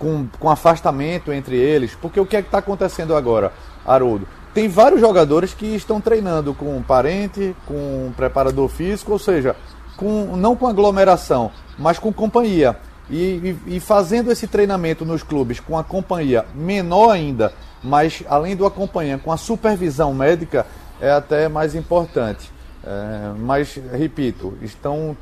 com, 0.01 0.27
com 0.41 0.51
afastamento 0.51 1.31
entre 1.33 1.57
eles. 1.57 1.95
Porque 1.95 2.19
o 2.19 2.27
que 2.27 2.37
é 2.37 2.43
que 2.43 2.49
está 2.49 2.59
acontecendo 2.59 3.15
agora, 3.15 3.53
Haroldo? 3.87 4.27
Tem 4.53 4.69
vários 4.69 5.01
jogadores 5.01 5.55
que 5.55 5.67
estão 5.77 6.01
treinando 6.01 6.53
com 6.53 6.83
parente, 6.83 7.55
com 7.67 8.11
preparador 8.17 8.69
físico, 8.69 9.13
ou 9.13 9.19
seja, 9.19 9.55
com, 9.97 10.37
não 10.37 10.57
com 10.57 10.67
aglomeração, 10.67 11.53
mas 11.79 12.01
com 12.01 12.13
companhia. 12.13 12.77
E, 13.09 13.57
e, 13.67 13.77
e, 13.77 13.81
fazendo 13.81 14.31
esse 14.31 14.47
treinamento 14.47 15.05
nos 15.05 15.23
clubes 15.23 15.59
com 15.59 15.77
a 15.77 15.83
companhia 15.83 16.45
menor 16.55 17.11
ainda, 17.11 17.53
mas 17.83 18.23
além 18.29 18.55
do 18.55 18.65
acompanhante, 18.65 19.25
com 19.25 19.33
a 19.33 19.37
supervisão 19.37 20.15
médica, 20.15 20.65
é 21.01 21.11
até 21.11 21.49
mais 21.49 21.75
importante. 21.75 22.51
É, 22.85 23.33
mas, 23.37 23.79
repito, 23.93 24.57
estão, 24.63 25.17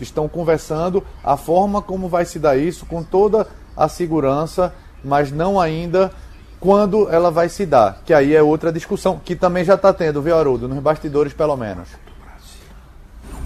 estão 0.00 0.28
conversando 0.28 1.04
a 1.22 1.36
forma 1.36 1.82
como 1.82 2.08
vai 2.08 2.24
se 2.24 2.38
dar 2.38 2.56
isso, 2.56 2.86
com 2.86 3.02
toda 3.02 3.46
a 3.76 3.88
segurança, 3.88 4.72
mas 5.04 5.32
não 5.32 5.60
ainda 5.60 6.12
quando 6.60 7.08
ela 7.10 7.30
vai 7.30 7.48
se 7.48 7.66
dar, 7.66 8.00
que 8.06 8.14
aí 8.14 8.36
é 8.36 8.42
outra 8.42 8.72
discussão, 8.72 9.20
que 9.24 9.34
também 9.34 9.64
já 9.64 9.74
está 9.74 9.92
tendo, 9.92 10.22
viu, 10.22 10.38
Haroldo? 10.38 10.68
Nos 10.68 10.78
bastidores, 10.78 11.32
pelo 11.32 11.56
menos. 11.56 11.88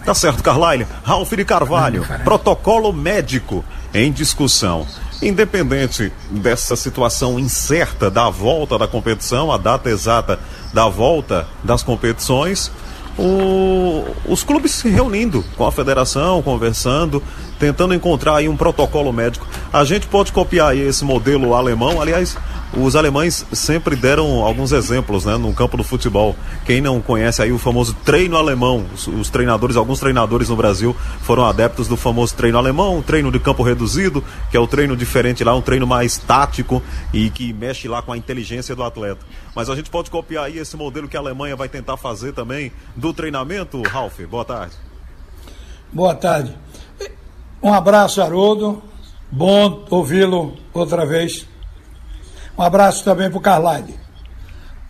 Tá 0.04 0.14
certo, 0.14 0.42
Carlyle. 0.42 0.86
Ralf 1.02 1.32
de 1.32 1.44
Carvalho, 1.44 2.06
protocolo 2.22 2.92
médico 2.92 3.64
em 3.92 4.12
discussão. 4.12 4.86
Independente 5.22 6.12
dessa 6.30 6.76
situação 6.76 7.40
incerta 7.40 8.10
da 8.10 8.28
volta 8.28 8.78
da 8.78 8.86
competição, 8.86 9.50
a 9.50 9.56
data 9.56 9.88
exata 9.88 10.38
da 10.74 10.86
volta 10.86 11.48
das 11.64 11.82
competições, 11.82 12.70
o, 13.18 14.05
os 14.26 14.42
clubes 14.42 14.72
se 14.72 14.88
reunindo 14.88 15.44
com 15.57 15.66
a 15.66 15.72
federação, 15.72 16.42
conversando, 16.42 17.22
tentando 17.59 17.94
encontrar 17.94 18.37
aí 18.37 18.48
um 18.48 18.57
protocolo 18.57 19.12
médico. 19.12 19.46
A 19.72 19.85
gente 19.85 20.07
pode 20.07 20.33
copiar 20.33 20.76
esse 20.76 21.05
modelo 21.05 21.55
alemão, 21.55 22.00
aliás, 22.00 22.37
os 22.72 22.96
alemães 22.96 23.46
sempre 23.52 23.94
deram 23.96 24.44
alguns 24.44 24.72
exemplos, 24.72 25.24
né, 25.24 25.37
no 25.37 25.52
campo 25.52 25.76
do 25.76 25.85
futebol. 25.85 26.35
Quem 26.64 26.81
não 26.81 27.00
conhece 27.00 27.40
aí 27.40 27.52
o 27.52 27.59
famoso 27.59 27.94
treino 28.05 28.37
alemão, 28.37 28.85
os, 28.94 29.07
os, 29.07 29.31
treinadores, 29.31 29.76
alguns 29.76 30.00
treinadores 30.00 30.48
no 30.48 30.57
Brasil 30.57 30.94
foram 31.20 31.44
adeptos 31.44 31.88
do 31.88 31.96
famoso 31.96 32.35
treino 32.35 32.59
alemão, 32.59 33.02
treino 33.02 33.31
de 33.31 33.38
campo 33.38 33.62
reduzido, 33.62 34.22
que 34.50 34.57
é 34.57 34.61
o 34.61 34.66
treino 34.66 34.96
diferente 34.96 35.44
lá, 35.44 35.55
um 35.55 35.62
treino 35.62 35.87
mais 35.87 36.18
tático 36.18 36.83
e 37.12 37.31
que 37.31 37.52
mexe 37.52 37.88
lá 37.88 38.02
com 38.02 38.12
a 38.12 38.16
inteligência 38.16 38.74
do 38.74 38.83
atleta. 38.83 39.24
Mas 39.55 39.70
a 39.70 39.74
gente 39.74 39.88
pode 39.88 40.11
copiar 40.11 40.44
aí 40.44 40.59
esse 40.59 40.76
modelo 40.76 41.09
que 41.09 41.16
a 41.16 41.20
Alemanha 41.20 41.57
vai 41.57 41.68
tentar 41.68 41.96
fazer 41.96 42.33
também 42.33 42.72
do 42.94 43.12
treinamento, 43.12 43.81
Ralf. 43.83 44.20
Boa 44.29 44.44
tarde. 44.44 44.74
Boa 45.92 46.14
tarde. 46.14 46.55
Um 47.62 47.72
abraço, 47.72 48.20
Haroldo. 48.20 48.83
Bom 49.31 49.87
ouvi-lo 49.90 50.55
outra 50.74 51.07
vez. 51.07 51.46
Um 52.58 52.62
abraço 52.62 53.04
também 53.04 53.28
para 53.28 53.38
o 53.38 53.40
Carlyle. 53.40 53.94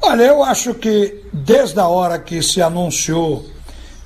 Olha, 0.03 0.23
eu 0.23 0.45
acho 0.45 0.75
que 0.75 1.25
desde 1.33 1.81
a 1.81 1.89
hora 1.89 2.19
que 2.19 2.43
se 2.43 2.63
anunciou 2.63 3.45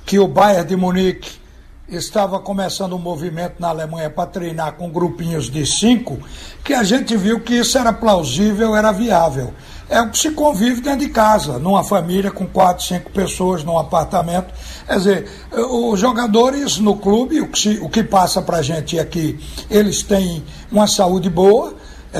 que 0.05 0.17
o 0.17 0.27
Bayern 0.27 0.67
de 0.67 0.75
Munique 0.75 1.41
estava 1.87 2.39
começando 2.39 2.93
um 2.93 2.99
movimento 2.99 3.55
na 3.59 3.69
Alemanha 3.69 4.09
para 4.09 4.25
treinar 4.25 4.73
com 4.73 4.89
grupinhos 4.89 5.49
de 5.49 5.65
cinco, 5.65 6.17
que 6.63 6.73
a 6.73 6.83
gente 6.83 7.15
viu 7.17 7.41
que 7.41 7.55
isso 7.55 7.77
era 7.77 7.91
plausível, 7.91 8.75
era 8.75 8.91
viável. 8.91 9.53
É 9.89 10.01
o 10.01 10.09
que 10.09 10.17
se 10.17 10.31
convive 10.31 10.79
dentro 10.79 10.99
de 10.99 11.09
casa, 11.09 11.59
numa 11.59 11.83
família 11.83 12.31
com 12.31 12.47
quatro, 12.47 12.85
cinco 12.85 13.11
pessoas, 13.11 13.61
num 13.63 13.77
apartamento. 13.77 14.53
Quer 14.87 14.97
dizer, 14.97 15.29
os 15.51 15.99
jogadores 15.99 16.79
no 16.79 16.95
clube, 16.95 17.41
o 17.41 17.47
que, 17.49 17.59
se, 17.59 17.79
o 17.81 17.89
que 17.89 18.01
passa 18.01 18.41
para 18.41 18.57
a 18.59 18.61
gente 18.61 18.97
é 18.97 19.03
que 19.03 19.37
eles 19.69 20.01
têm 20.01 20.43
uma 20.71 20.87
saúde 20.87 21.29
boa, 21.29 21.75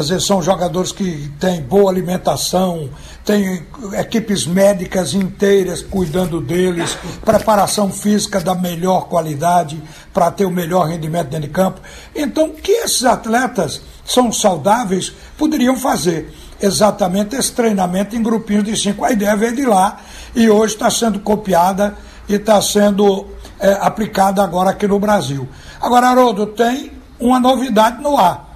vezes 0.08 0.26
são 0.26 0.42
jogadores 0.42 0.94
que 0.94 1.30
têm 1.38 1.62
boa 1.62 1.92
alimentação, 1.92 2.90
têm 3.26 3.62
equipes 3.94 4.48
médicas 4.48 5.14
inteiras 5.14 5.82
cuidando 5.82 6.40
deles, 6.40 6.98
preparação 7.26 7.92
física 7.92 8.40
da 8.40 8.56
melhor 8.56 9.10
qualidade 9.10 9.82
para 10.14 10.32
ter 10.32 10.46
o 10.46 10.52
melhor 10.52 10.88
rendimento 10.88 11.28
dentro 11.28 11.48
de 11.48 11.54
campo. 11.54 11.82
Então, 12.16 12.52
que 12.52 12.72
esses 12.72 13.04
atletas 13.04 13.82
são 14.06 14.32
saudáveis 14.32 15.14
poderiam 15.38 15.76
fazer 15.76 16.34
exatamente 16.62 17.36
esse 17.36 17.52
treinamento 17.52 18.16
em 18.16 18.24
grupinhos 18.24 18.64
de 18.64 18.78
cinco. 18.78 19.04
A 19.04 19.12
ideia 19.12 19.36
veio 19.36 19.56
de 19.56 19.66
lá 19.66 20.00
e 20.34 20.50
hoje 20.50 20.76
está 20.76 20.90
sendo 20.90 21.20
copiada 21.20 21.98
e 22.30 22.36
está 22.36 22.62
sendo 22.62 23.28
é, 23.60 23.74
aplicada 23.74 24.42
agora 24.42 24.70
aqui 24.70 24.88
no 24.88 25.00
Brasil. 25.00 25.50
Agora, 25.82 26.08
Haroldo, 26.08 26.48
tem 26.48 26.94
uma 27.20 27.42
novidade 27.42 28.02
no 28.02 28.18
ar 28.18 28.51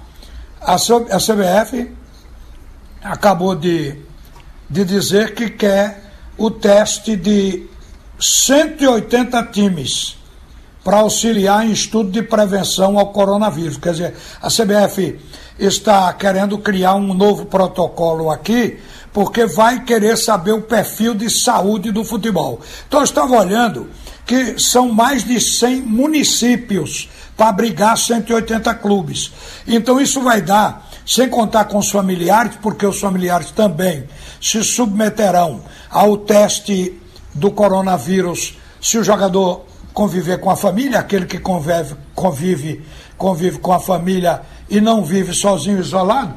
a 0.60 0.76
CBF 0.76 1.90
acabou 3.02 3.54
de, 3.54 3.96
de 4.68 4.84
dizer 4.84 5.34
que 5.34 5.50
quer 5.50 6.02
o 6.36 6.50
teste 6.50 7.16
de 7.16 7.66
180 8.18 9.42
times 9.44 10.16
para 10.82 10.98
auxiliar 10.98 11.66
em 11.66 11.72
estudo 11.72 12.10
de 12.10 12.22
prevenção 12.22 12.98
ao 12.98 13.08
coronavírus. 13.12 13.76
Quer 13.76 13.92
dizer, 13.92 14.14
a 14.40 14.48
CBF 14.48 15.18
está 15.58 16.12
querendo 16.12 16.58
criar 16.58 16.94
um 16.94 17.12
novo 17.12 17.46
protocolo 17.46 18.30
aqui, 18.30 18.78
porque 19.12 19.46
vai 19.46 19.82
querer 19.82 20.16
saber 20.16 20.52
o 20.52 20.62
perfil 20.62 21.14
de 21.14 21.28
saúde 21.28 21.90
do 21.90 22.04
futebol. 22.04 22.60
Então, 22.86 23.00
eu 23.00 23.04
estava 23.04 23.36
olhando 23.36 23.88
que 24.26 24.58
são 24.58 24.92
mais 24.92 25.24
de 25.24 25.40
100 25.40 25.82
municípios 25.82 27.08
para 27.36 27.48
abrigar 27.48 27.96
180 27.96 28.74
clubes. 28.74 29.32
Então 29.66 30.00
isso 30.00 30.20
vai 30.20 30.42
dar, 30.42 30.90
sem 31.06 31.28
contar 31.28 31.66
com 31.66 31.78
os 31.78 31.90
familiares, 31.90 32.56
porque 32.60 32.84
os 32.84 32.98
familiares 32.98 33.52
também 33.52 34.04
se 34.40 34.64
submeterão 34.64 35.62
ao 35.88 36.16
teste 36.18 37.00
do 37.32 37.50
coronavírus 37.50 38.54
se 38.80 38.98
o 38.98 39.04
jogador 39.04 39.64
conviver 39.92 40.40
com 40.40 40.50
a 40.50 40.56
família, 40.56 40.98
aquele 40.98 41.26
que 41.26 41.38
convive, 41.38 41.94
convive, 42.14 42.84
convive 43.16 43.58
com 43.58 43.72
a 43.72 43.80
família 43.80 44.42
e 44.68 44.80
não 44.80 45.04
vive 45.04 45.32
sozinho, 45.32 45.80
isolado. 45.80 46.34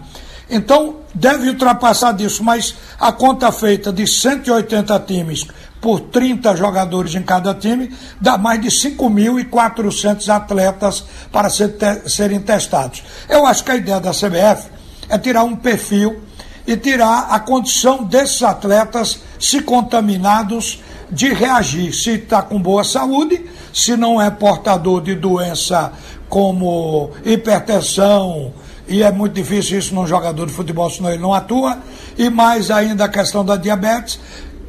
Então, 0.50 0.98
deve 1.14 1.50
ultrapassar 1.50 2.14
disso, 2.14 2.44
mas 2.44 2.76
a 3.00 3.12
conta 3.12 3.52
feita 3.52 3.94
de 3.94 4.08
180 4.08 5.00
times 5.02 5.46
por 5.82 6.00
30 6.02 6.56
jogadores 6.56 7.16
em 7.16 7.22
cada 7.22 7.54
time, 7.54 7.94
dá 8.20 8.38
mais 8.38 8.62
de 8.62 8.68
5.400 8.68 10.28
atletas 10.30 11.06
para 11.32 11.50
ser 11.50 11.78
te 11.78 12.10
serem 12.10 12.40
testados. 12.42 13.04
Eu 13.30 13.46
acho 13.46 13.64
que 13.64 13.72
a 13.72 13.76
ideia 13.76 14.00
da 14.00 14.12
CBF 14.12 14.70
é 15.08 15.18
tirar 15.18 15.44
um 15.44 15.56
perfil 15.56 16.22
e 16.68 16.76
tirar 16.76 17.28
a 17.30 17.40
condição 17.40 18.04
desses 18.04 18.44
atletas, 18.44 19.20
se 19.40 19.62
contaminados, 19.62 20.82
de 21.10 21.34
reagir. 21.34 21.94
Se 21.94 22.12
está 22.12 22.42
com 22.42 22.62
boa 22.62 22.84
saúde, 22.84 23.44
se 23.74 23.96
não 23.96 24.22
é 24.22 24.30
portador 24.30 25.02
de 25.02 25.16
doença 25.16 25.92
como 26.28 27.10
hipertensão, 27.26 28.54
e 28.90 29.04
é 29.04 29.12
muito 29.12 29.34
difícil 29.34 29.78
isso 29.78 29.94
num 29.94 30.08
jogador 30.08 30.48
de 30.48 30.52
futebol, 30.52 30.90
senão 30.90 31.12
ele 31.12 31.22
não 31.22 31.34
atua, 31.34 31.78
e 32.18 32.30
mais 32.30 32.72
ainda 32.72 33.06
a 33.06 33.10
questão 33.10 33.46
da 33.46 33.56
diabetes, 33.56 34.20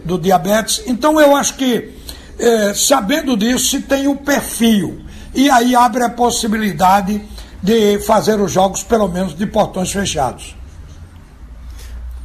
do 0.05 0.19
diabetes. 0.19 0.83
Então 0.87 1.19
eu 1.21 1.35
acho 1.35 1.57
que, 1.57 1.91
é, 2.39 2.75
sabendo 2.75 3.37
disso, 3.37 3.71
se 3.71 3.81
tem 3.81 4.07
um 4.07 4.17
perfil, 4.17 5.03
e 5.35 5.49
aí 5.51 5.75
abre 5.75 6.05
a 6.05 6.11
possibilidade 6.11 7.21
de 7.63 7.99
fazer 8.01 8.41
os 8.41 8.53
jogos, 8.53 8.83
pelo 8.83 9.09
menos, 9.09 9.35
de 9.35 9.47
portões 9.47 9.91
fechados. 9.91 10.55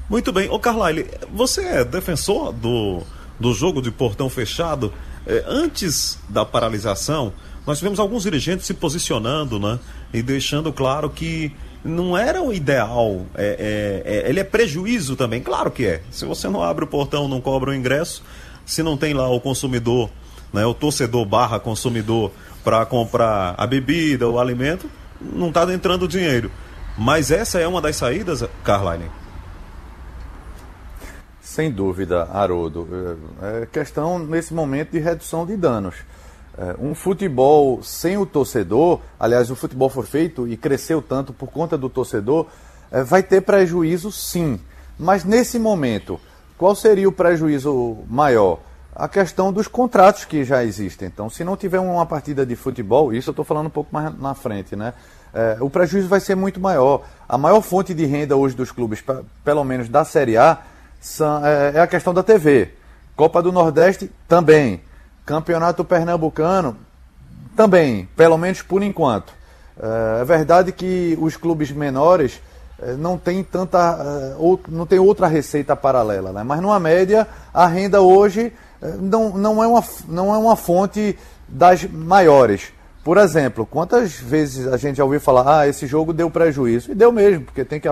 Muito 0.09 0.31
bem. 0.31 0.49
Ô 0.49 0.59
Carlyle, 0.59 1.07
você 1.33 1.61
é 1.61 1.85
defensor 1.85 2.51
do, 2.51 3.01
do 3.39 3.53
jogo 3.53 3.81
de 3.81 3.89
portão 3.89 4.29
fechado? 4.29 4.93
É, 5.25 5.43
antes 5.47 6.19
da 6.29 6.45
paralisação, 6.45 7.33
nós 7.65 7.79
tivemos 7.79 7.99
alguns 7.99 8.23
dirigentes 8.23 8.67
se 8.67 8.73
posicionando, 8.73 9.59
né? 9.59 9.79
E 10.13 10.21
deixando 10.21 10.71
claro 10.71 11.09
que 11.09 11.51
não 11.85 12.17
era 12.17 12.41
o 12.41 12.51
ideal. 12.51 13.25
É, 13.35 14.03
é, 14.05 14.13
é, 14.15 14.29
ele 14.29 14.39
é 14.39 14.43
prejuízo 14.43 15.15
também, 15.15 15.41
claro 15.41 15.69
que 15.69 15.85
é. 15.85 16.01
Se 16.09 16.25
você 16.25 16.49
não 16.49 16.61
abre 16.61 16.83
o 16.83 16.87
portão, 16.87 17.27
não 17.27 17.39
cobra 17.39 17.69
o 17.69 17.73
ingresso, 17.73 18.23
se 18.65 18.81
não 18.81 18.97
tem 18.97 19.13
lá 19.13 19.29
o 19.29 19.39
consumidor, 19.39 20.09
né, 20.51 20.65
o 20.65 20.73
torcedor 20.73 21.23
barra 21.25 21.59
consumidor 21.59 22.31
para 22.63 22.83
comprar 22.85 23.53
a 23.57 23.67
bebida, 23.67 24.27
o 24.27 24.39
alimento, 24.39 24.89
não 25.21 25.49
está 25.49 25.71
entrando 25.71 26.07
dinheiro. 26.07 26.51
Mas 26.97 27.29
essa 27.29 27.59
é 27.59 27.67
uma 27.67 27.81
das 27.81 27.95
saídas, 27.97 28.43
Carline? 28.63 29.09
Sem 31.41 31.71
dúvida, 31.71 32.23
Haroldo. 32.23 32.87
É, 33.41 33.61
é 33.61 33.65
questão, 33.67 34.17
nesse 34.17 34.53
momento, 34.53 34.91
de 34.91 34.99
redução 34.99 35.45
de 35.45 35.55
danos. 35.55 35.95
É, 36.57 36.75
um 36.79 36.95
futebol 36.95 37.83
sem 37.83 38.17
o 38.17 38.25
torcedor, 38.25 39.01
aliás, 39.19 39.51
o 39.51 39.55
futebol 39.55 39.89
foi 39.89 40.05
feito 40.05 40.47
e 40.47 40.55
cresceu 40.55 41.01
tanto 41.01 41.33
por 41.33 41.49
conta 41.51 41.77
do 41.77 41.89
torcedor, 41.89 42.47
é, 42.91 43.03
vai 43.03 43.21
ter 43.21 43.41
prejuízo 43.41 44.11
sim. 44.11 44.59
Mas 44.97 45.25
nesse 45.25 45.59
momento, 45.59 46.19
qual 46.57 46.73
seria 46.73 47.09
o 47.09 47.11
prejuízo 47.11 47.97
maior? 48.07 48.59
A 48.95 49.09
questão 49.09 49.51
dos 49.51 49.67
contratos 49.67 50.23
que 50.23 50.45
já 50.45 50.63
existem. 50.63 51.09
Então, 51.09 51.29
se 51.29 51.43
não 51.43 51.57
tiver 51.57 51.79
uma 51.79 52.05
partida 52.05 52.45
de 52.45 52.55
futebol, 52.55 53.13
isso 53.13 53.29
eu 53.29 53.33
estou 53.33 53.43
falando 53.43 53.67
um 53.67 53.71
pouco 53.71 53.93
mais 53.93 54.17
na 54.17 54.33
frente, 54.33 54.73
né? 54.73 54.93
É, 55.33 55.57
o 55.59 55.69
prejuízo 55.69 56.07
vai 56.07 56.21
ser 56.21 56.35
muito 56.35 56.61
maior. 56.61 57.03
A 57.27 57.37
maior 57.37 57.59
fonte 57.59 57.93
de 57.93 58.05
renda 58.05 58.37
hoje 58.37 58.55
dos 58.55 58.71
clubes, 58.71 59.03
pelo 59.43 59.65
menos 59.65 59.89
da 59.89 60.05
Série 60.05 60.37
A, 60.37 60.59
é, 61.43 61.77
é 61.77 61.81
a 61.81 61.87
questão 61.87 62.13
da 62.13 62.23
TV. 62.23 62.71
Copa 63.17 63.41
do 63.41 63.51
Nordeste 63.51 64.09
também. 64.29 64.81
Campeonato 65.25 65.83
Pernambucano 65.83 66.77
também, 67.55 68.07
pelo 68.15 68.37
menos 68.37 68.61
por 68.61 68.83
enquanto. 68.83 69.33
É, 69.79 70.21
é 70.21 70.25
verdade 70.25 70.71
que 70.71 71.17
os 71.19 71.35
clubes 71.35 71.71
menores 71.71 72.41
é, 72.79 72.93
não 72.93 73.17
tem 73.17 73.43
tanta 73.43 74.35
não 74.67 74.85
tem 74.85 74.99
outra 74.99 75.27
receita 75.27 75.75
paralela, 75.75 76.31
né? 76.31 76.43
mas 76.43 76.61
numa 76.61 76.79
média 76.79 77.27
a 77.53 77.65
renda 77.65 78.01
hoje 78.01 78.53
não, 78.99 79.29
não, 79.37 79.63
é 79.63 79.67
uma, 79.67 79.83
não 80.07 80.33
é 80.33 80.37
uma 80.37 80.55
fonte 80.55 81.17
das 81.47 81.83
maiores. 81.85 82.73
Por 83.03 83.17
exemplo, 83.17 83.65
quantas 83.65 84.15
vezes 84.15 84.67
a 84.67 84.77
gente 84.77 84.97
já 84.97 85.03
ouviu 85.03 85.19
falar, 85.19 85.59
ah, 85.59 85.67
esse 85.67 85.85
jogo 85.85 86.11
deu 86.11 86.29
prejuízo? 86.29 86.91
E 86.91 86.95
deu 86.95 87.11
mesmo, 87.11 87.45
porque 87.45 87.63
tem 87.63 87.79
que 87.79 87.89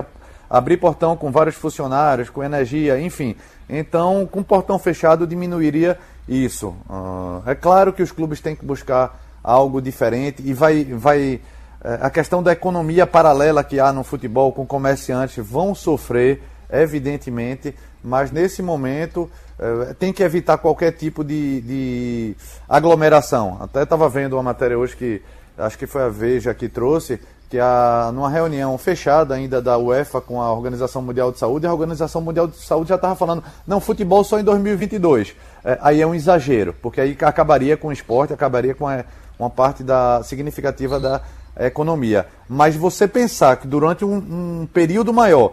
abrir 0.50 0.76
portão 0.76 1.16
com 1.16 1.30
vários 1.30 1.54
funcionários, 1.54 2.30
com 2.30 2.42
energia, 2.42 3.00
enfim. 3.00 3.36
Então, 3.68 4.28
com 4.30 4.42
portão 4.42 4.78
fechado 4.78 5.26
diminuiria 5.26 5.98
isso. 6.28 6.68
Uh, 6.88 7.42
é 7.46 7.54
claro 7.54 7.92
que 7.92 8.02
os 8.02 8.12
clubes 8.12 8.40
têm 8.40 8.54
que 8.54 8.64
buscar 8.64 9.20
algo 9.42 9.80
diferente 9.80 10.42
e 10.44 10.54
vai, 10.54 10.84
vai 10.84 11.40
é, 11.84 11.98
a 12.00 12.08
questão 12.08 12.42
da 12.42 12.50
economia 12.50 13.06
paralela 13.06 13.62
que 13.62 13.78
há 13.78 13.92
no 13.92 14.02
futebol 14.02 14.50
com 14.50 14.64
comerciantes 14.64 15.36
vão 15.46 15.74
sofrer, 15.74 16.42
evidentemente, 16.72 17.74
mas 18.02 18.30
nesse 18.30 18.62
momento 18.62 19.30
é, 19.58 19.92
tem 19.92 20.10
que 20.10 20.22
evitar 20.22 20.56
qualquer 20.56 20.92
tipo 20.92 21.22
de, 21.22 21.60
de 21.60 22.36
aglomeração. 22.66 23.58
Até 23.60 23.82
estava 23.82 24.08
vendo 24.08 24.32
uma 24.32 24.42
matéria 24.42 24.78
hoje 24.78 24.96
que 24.96 25.22
acho 25.58 25.76
que 25.76 25.86
foi 25.86 26.02
a 26.02 26.08
Veja 26.08 26.54
que 26.54 26.70
trouxe 26.70 27.20
que 27.48 27.58
a, 27.58 28.10
numa 28.12 28.28
reunião 28.28 28.76
fechada 28.78 29.34
ainda 29.34 29.60
da 29.60 29.78
UEFA 29.78 30.20
com 30.20 30.40
a 30.40 30.52
Organização 30.52 31.02
Mundial 31.02 31.30
de 31.30 31.38
Saúde, 31.38 31.66
a 31.66 31.72
Organização 31.72 32.20
Mundial 32.20 32.46
de 32.48 32.56
Saúde 32.56 32.88
já 32.88 32.96
estava 32.96 33.14
falando, 33.14 33.44
não, 33.66 33.80
futebol 33.80 34.24
só 34.24 34.38
em 34.38 34.44
2022. 34.44 35.34
É, 35.64 35.78
aí 35.80 36.00
é 36.00 36.06
um 36.06 36.14
exagero, 36.14 36.74
porque 36.82 37.00
aí 37.00 37.16
acabaria 37.20 37.76
com 37.76 37.88
o 37.88 37.92
esporte, 37.92 38.32
acabaria 38.32 38.74
com 38.74 38.88
a, 38.88 39.04
uma 39.38 39.50
parte 39.50 39.82
da 39.82 40.22
significativa 40.22 40.98
da 40.98 41.20
economia. 41.58 42.26
Mas 42.48 42.74
você 42.74 43.06
pensar 43.06 43.56
que 43.56 43.66
durante 43.66 44.04
um, 44.04 44.16
um 44.16 44.68
período 44.72 45.12
maior, 45.12 45.52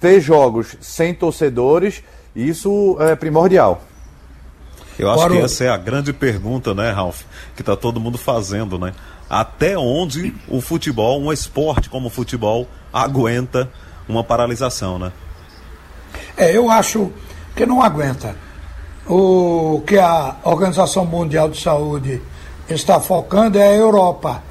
ter 0.00 0.20
jogos 0.20 0.76
sem 0.80 1.14
torcedores, 1.14 2.02
isso 2.34 2.96
é 3.00 3.14
primordial. 3.14 3.82
Eu 4.98 5.10
acho 5.10 5.28
que 5.28 5.38
essa 5.38 5.64
é 5.64 5.68
a 5.68 5.76
grande 5.76 6.12
pergunta, 6.12 6.74
né, 6.74 6.90
Ralf, 6.90 7.22
que 7.54 7.60
está 7.60 7.76
todo 7.76 8.00
mundo 8.00 8.16
fazendo, 8.16 8.78
né? 8.78 8.94
Até 9.28 9.76
onde 9.76 10.34
o 10.48 10.60
futebol, 10.60 11.20
um 11.20 11.32
esporte 11.32 11.90
como 11.90 12.08
o 12.08 12.10
futebol, 12.10 12.68
aguenta 12.92 13.70
uma 14.08 14.22
paralisação, 14.22 14.98
né? 14.98 15.12
É, 16.36 16.56
eu 16.56 16.70
acho 16.70 17.12
que 17.54 17.66
não 17.66 17.82
aguenta. 17.82 18.36
O 19.08 19.82
que 19.86 19.98
a 19.98 20.36
Organização 20.44 21.04
Mundial 21.04 21.48
de 21.48 21.60
Saúde 21.60 22.20
está 22.68 23.00
focando 23.00 23.58
é 23.58 23.68
a 23.68 23.74
Europa. 23.74 24.42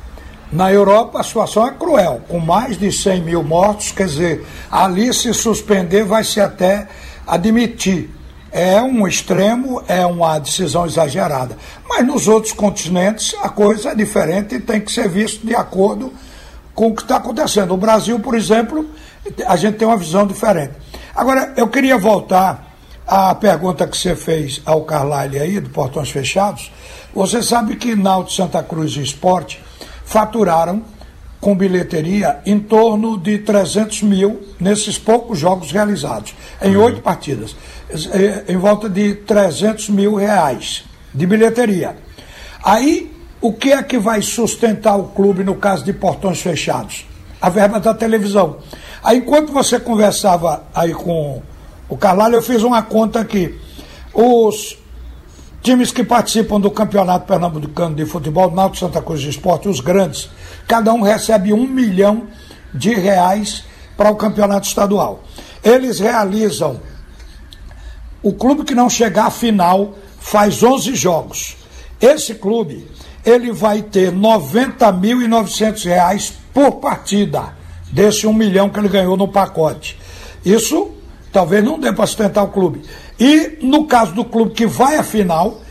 Na 0.52 0.72
Europa 0.72 1.20
a 1.20 1.24
situação 1.24 1.68
é 1.68 1.72
cruel, 1.72 2.22
com 2.28 2.40
mais 2.40 2.78
de 2.78 2.92
100 2.92 3.22
mil 3.22 3.44
mortos, 3.44 3.92
quer 3.92 4.08
dizer, 4.08 4.48
ali 4.72 5.14
se 5.14 5.34
suspender 5.34 6.06
vai 6.06 6.24
se 6.24 6.40
até 6.40 6.88
admitir 7.28 8.15
é 8.56 8.82
um 8.82 9.06
extremo, 9.06 9.84
é 9.86 10.06
uma 10.06 10.40
decisão 10.40 10.86
exagerada. 10.86 11.58
Mas 11.90 12.08
nos 12.08 12.26
outros 12.30 12.54
continentes 12.54 13.36
a 13.44 13.50
coisa 13.50 13.90
é 13.90 13.96
diferente 13.96 14.56
e 14.56 14.62
tem 14.62 14.80
que 14.80 14.90
ser 14.90 15.10
visto 15.10 15.46
de 15.46 15.54
acordo 15.54 16.14
com 16.74 16.88
o 16.88 16.96
que 16.96 17.02
está 17.02 17.18
acontecendo. 17.18 17.74
O 17.74 17.78
Brasil, 17.78 18.18
por 18.18 18.34
exemplo, 18.34 18.90
a 19.46 19.58
gente 19.58 19.78
tem 19.78 19.86
uma 19.86 19.98
visão 19.98 20.26
diferente. 20.26 20.72
Agora, 21.14 21.54
eu 21.58 21.68
queria 21.68 21.98
voltar 21.98 22.74
à 23.06 23.36
pergunta 23.36 23.86
que 23.86 23.98
você 23.98 24.16
fez 24.16 24.62
ao 24.66 24.84
Carlyle 24.84 25.38
aí, 25.38 25.60
do 25.60 25.70
Portões 25.70 26.10
Fechados. 26.10 26.72
Você 27.14 27.44
sabe 27.44 27.76
que 27.76 27.94
Náutico 27.94 28.38
Santa 28.38 28.64
Cruz 28.64 28.96
e 28.96 29.02
Esporte 29.02 29.62
faturaram 30.06 30.82
com 31.46 31.56
bilheteria 31.56 32.40
em 32.44 32.58
torno 32.58 33.20
de 33.20 33.38
300 33.38 34.02
mil 34.02 34.42
nesses 34.60 34.98
poucos 34.98 35.38
jogos 35.38 35.72
realizados, 35.72 36.34
em 36.60 36.76
oito 36.76 37.04
partidas, 37.04 37.56
é, 38.12 38.52
em 38.52 38.58
volta 38.58 38.90
de 38.90 39.14
300 39.14 39.90
mil 39.90 40.16
reais 40.16 40.86
de 41.14 41.28
bilheteria. 41.28 41.98
Aí, 42.64 43.16
o 43.40 43.54
que 43.54 43.72
é 43.72 43.84
que 43.84 44.00
vai 44.00 44.24
sustentar 44.24 44.96
o 44.96 45.04
clube 45.10 45.44
no 45.44 45.54
caso 45.54 45.86
de 45.86 45.94
portões 45.94 46.42
fechados? 46.42 47.06
A 47.40 47.48
verba 47.48 47.80
da 47.80 47.94
televisão. 47.94 48.58
Aí, 49.04 49.20
enquanto 49.20 49.54
você 49.54 49.80
conversava 49.80 50.64
aí 50.74 50.96
com 50.96 51.44
o 51.88 51.96
Carvalho, 51.96 52.38
eu 52.38 52.42
fiz 52.42 52.64
uma 52.64 52.82
conta 52.82 53.20
aqui. 53.20 53.54
Os 54.12 54.80
times 55.62 55.92
que 55.92 56.04
participam 56.04 56.60
do 56.60 56.72
Campeonato 56.72 57.28
Pernambucano 57.28 57.94
de 57.94 58.06
Futebol, 58.08 58.50
Náutico 58.50 58.80
Santa 58.80 59.00
Cruz 59.00 59.22
de 59.22 59.30
Esporte, 59.30 59.70
os 59.70 59.80
grandes, 59.80 60.28
cada 60.68 60.94
um 60.94 61.02
recebe 61.02 61.54
um 61.54 61.68
milhão 61.68 62.28
de 62.74 62.94
reais 62.94 63.64
para 63.96 64.10
o 64.10 64.16
campeonato 64.16 64.68
estadual. 64.68 65.24
Eles 65.64 66.00
realizam, 66.00 66.80
o 68.22 68.34
clube 68.34 68.64
que 68.64 68.76
não 68.76 68.90
chegar 68.90 69.28
à 69.28 69.32
final 69.32 69.96
faz 70.20 70.62
11 70.62 70.96
jogos. 70.96 71.56
Esse 72.02 72.36
clube, 72.36 72.88
ele 73.26 73.52
vai 73.52 73.82
ter 73.82 74.12
90.900 74.12 75.86
reais 75.86 76.34
por 76.54 76.74
partida, 76.74 77.54
desse 77.92 78.28
um 78.28 78.34
milhão 78.34 78.70
que 78.70 78.80
ele 78.80 78.90
ganhou 78.90 79.16
no 79.16 79.28
pacote. 79.28 79.98
Isso 80.44 80.92
talvez 81.32 81.64
não 81.64 81.80
dê 81.80 81.92
para 81.92 82.06
sustentar 82.08 82.44
o 82.44 82.50
clube. 82.50 82.82
E 83.20 83.58
no 83.62 83.86
caso 83.86 84.14
do 84.14 84.26
clube 84.26 84.52
que 84.52 84.66
vai 84.66 84.98
à 84.98 85.04
final, 85.04 85.62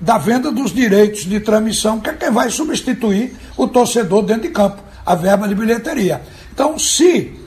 da 0.00 0.16
venda 0.18 0.50
dos 0.50 0.72
direitos 0.72 1.24
de 1.24 1.38
transmissão, 1.40 2.00
que 2.00 2.10
é 2.10 2.14
quem 2.14 2.30
vai 2.30 2.50
substituir 2.50 3.34
o 3.56 3.66
torcedor 3.66 4.22
dentro 4.22 4.42
de 4.42 4.50
campo. 4.50 4.84
a 5.06 5.14
verba 5.14 5.46
de 5.46 5.54
bilheteria. 5.54 6.22
Então, 6.50 6.78
se 6.78 7.43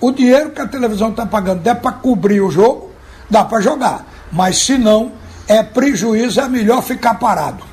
o 0.00 0.12
dinheiro 0.12 0.50
que 0.50 0.60
a 0.60 0.66
televisão 0.66 1.10
está 1.10 1.26
pagando 1.26 1.62
der 1.62 1.80
para 1.80 1.92
cobrir 1.92 2.40
o 2.40 2.50
jogo, 2.50 2.92
dá 3.30 3.44
para 3.44 3.60
jogar. 3.60 4.06
Mas 4.30 4.58
se 4.58 4.76
não, 4.76 5.12
é 5.48 5.62
prejuízo, 5.62 6.40
é 6.40 6.48
melhor 6.48 6.82
ficar 6.82 7.14
parado. 7.14 7.64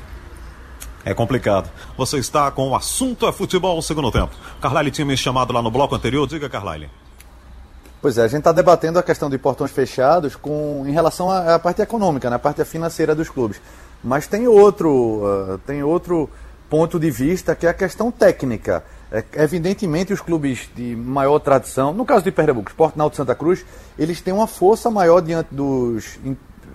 É 1.04 1.12
complicado. 1.12 1.70
Você 1.98 2.18
está 2.18 2.50
com 2.50 2.70
o 2.70 2.74
assunto 2.74 3.26
é 3.26 3.32
futebol 3.32 3.80
segundo 3.82 4.10
tempo. 4.10 4.34
Carlyle 4.60 4.90
tinha 4.90 5.04
me 5.04 5.16
chamado 5.16 5.52
lá 5.52 5.60
no 5.60 5.70
bloco 5.70 5.94
anterior. 5.94 6.26
Diga, 6.26 6.48
Carlyle. 6.48 6.88
Pois 8.00 8.16
é, 8.18 8.22
a 8.22 8.28
gente 8.28 8.38
está 8.38 8.52
debatendo 8.52 8.98
a 8.98 9.02
questão 9.02 9.28
de 9.28 9.38
portões 9.38 9.70
fechados 9.70 10.36
com, 10.36 10.84
em 10.86 10.92
relação 10.92 11.30
à, 11.30 11.54
à 11.54 11.58
parte 11.58 11.80
econômica, 11.80 12.28
né, 12.28 12.36
a 12.36 12.38
parte 12.38 12.64
financeira 12.64 13.14
dos 13.14 13.28
clubes. 13.28 13.60
Mas 14.02 14.26
tem 14.26 14.46
outro, 14.46 14.90
uh, 14.90 15.58
tem 15.66 15.82
outro 15.82 16.28
ponto 16.68 16.98
de 16.98 17.10
vista 17.10 17.54
que 17.54 17.66
é 17.66 17.70
a 17.70 17.74
questão 17.74 18.10
técnica. 18.10 18.84
É, 19.14 19.22
evidentemente, 19.44 20.12
os 20.12 20.20
clubes 20.20 20.68
de 20.74 20.96
maior 20.96 21.38
tradição, 21.38 21.92
no 21.92 22.04
caso 22.04 22.24
de 22.24 22.32
Pernambuco, 22.32 22.68
Sport 22.68 22.96
Náutico 22.96 23.18
Santa 23.18 23.32
Cruz, 23.32 23.64
eles 23.96 24.20
têm 24.20 24.34
uma 24.34 24.48
força 24.48 24.90
maior 24.90 25.20
diante 25.20 25.54
dos, 25.54 26.18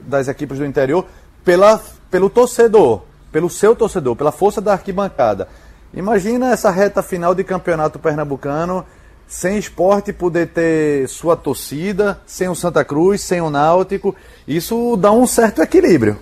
das 0.07 0.29
equipes 0.29 0.57
do 0.57 0.65
interior 0.65 1.05
pela, 1.43 1.81
pelo 2.09 2.29
torcedor, 2.29 3.01
pelo 3.29 3.49
seu 3.49 3.75
torcedor, 3.75 4.15
pela 4.15 4.31
força 4.31 4.61
da 4.61 4.71
arquibancada. 4.71 5.49
Imagina 5.93 6.53
essa 6.53 6.71
reta 6.71 7.03
final 7.03 7.35
de 7.35 7.43
campeonato 7.43 7.99
pernambucano 7.99 8.85
sem 9.27 9.57
esporte 9.57 10.13
poder 10.13 10.47
ter 10.47 11.09
sua 11.09 11.35
torcida, 11.35 12.21
sem 12.25 12.47
o 12.47 12.55
Santa 12.55 12.85
Cruz, 12.85 13.19
sem 13.19 13.41
o 13.41 13.49
Náutico, 13.49 14.15
isso 14.47 14.95
dá 14.95 15.11
um 15.11 15.27
certo 15.27 15.61
equilíbrio. 15.61 16.17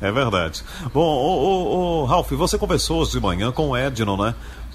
É 0.00 0.10
verdade. 0.10 0.62
Bom, 0.92 1.00
o, 1.00 2.02
o, 2.02 2.04
Ralf, 2.04 2.30
você 2.32 2.58
conversou 2.58 3.00
hoje 3.00 3.12
de 3.12 3.20
manhã 3.20 3.52
com 3.52 3.70
o 3.70 3.76
Edno, 3.76 4.16
né? 4.16 4.34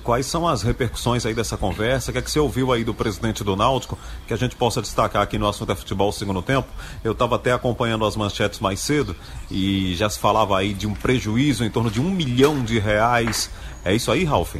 Quais 0.10 0.26
são 0.26 0.48
as 0.48 0.64
repercussões 0.64 1.24
aí 1.24 1.36
dessa 1.36 1.56
conversa? 1.56 2.10
O 2.10 2.14
que 2.14 2.18
é 2.18 2.22
que 2.24 2.32
você 2.32 2.40
ouviu 2.40 2.72
aí 2.72 2.84
do 2.84 2.96
presidente 2.96 3.44
do 3.44 3.56
Náutico 3.56 3.96
que 4.26 4.34
a 4.34 4.36
gente 4.36 4.56
possa 4.56 4.82
destacar 4.82 5.22
aqui 5.22 5.38
no 5.38 5.48
assunto 5.48 5.72
é 5.72 5.76
futebol 5.76 6.12
segundo 6.12 6.42
tempo? 6.42 6.68
Eu 7.04 7.12
estava 7.12 7.36
até 7.36 7.52
acompanhando 7.52 8.04
as 8.04 8.16
manchetes 8.16 8.60
mais 8.60 8.80
cedo 8.80 9.16
e 9.52 9.94
já 9.96 10.10
se 10.10 10.18
falava 10.18 10.58
aí 10.58 10.74
de 10.74 10.88
um 10.88 10.96
prejuízo 10.96 11.64
em 11.64 11.70
torno 11.70 11.92
de 11.92 12.02
um 12.02 12.10
milhão 12.10 12.64
de 12.64 12.80
reais. 12.80 13.52
É 13.86 13.94
isso 13.94 14.12
aí, 14.12 14.24
Ralf? 14.24 14.56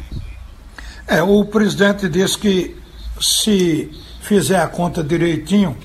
É, 1.04 1.20
o 1.20 1.44
presidente 1.44 2.08
disse 2.08 2.38
que 2.38 2.76
se 3.20 3.90
fizer 4.20 4.60
a 4.60 4.68
conta 4.68 5.02
direitinho, 5.02 5.76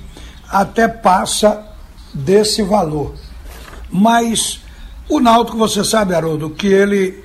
até 0.48 0.86
passa 0.86 1.66
desse 2.14 2.62
valor. 2.62 3.16
Mas 3.90 4.60
o 5.08 5.18
Náutico, 5.18 5.58
você 5.58 5.82
sabe, 5.82 6.14
Haroldo, 6.14 6.50
que 6.50 6.68
ele 6.68 7.24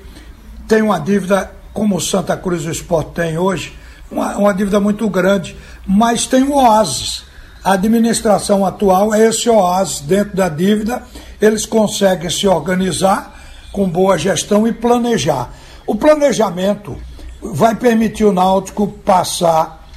tem 0.66 0.82
uma 0.82 0.98
dívida, 0.98 1.61
como 1.72 1.96
o 1.96 2.00
Santa 2.00 2.36
Cruz 2.36 2.64
do 2.64 2.70
Esporte 2.70 3.12
tem 3.12 3.38
hoje, 3.38 3.76
uma, 4.10 4.36
uma 4.36 4.54
dívida 4.54 4.78
muito 4.78 5.08
grande, 5.08 5.56
mas 5.86 6.26
tem 6.26 6.42
o 6.42 6.54
oásis. 6.54 7.24
A 7.64 7.72
administração 7.72 8.66
atual 8.66 9.14
é 9.14 9.28
esse 9.28 9.48
oásis 9.48 10.00
dentro 10.00 10.36
da 10.36 10.48
dívida, 10.48 11.02
eles 11.40 11.64
conseguem 11.64 12.28
se 12.28 12.46
organizar 12.46 13.40
com 13.72 13.88
boa 13.88 14.18
gestão 14.18 14.66
e 14.66 14.72
planejar. 14.72 15.50
O 15.86 15.94
planejamento 15.94 16.96
vai 17.40 17.74
permitir 17.74 18.24
o 18.24 18.32
Náutico 18.32 18.86
passar 18.86 19.88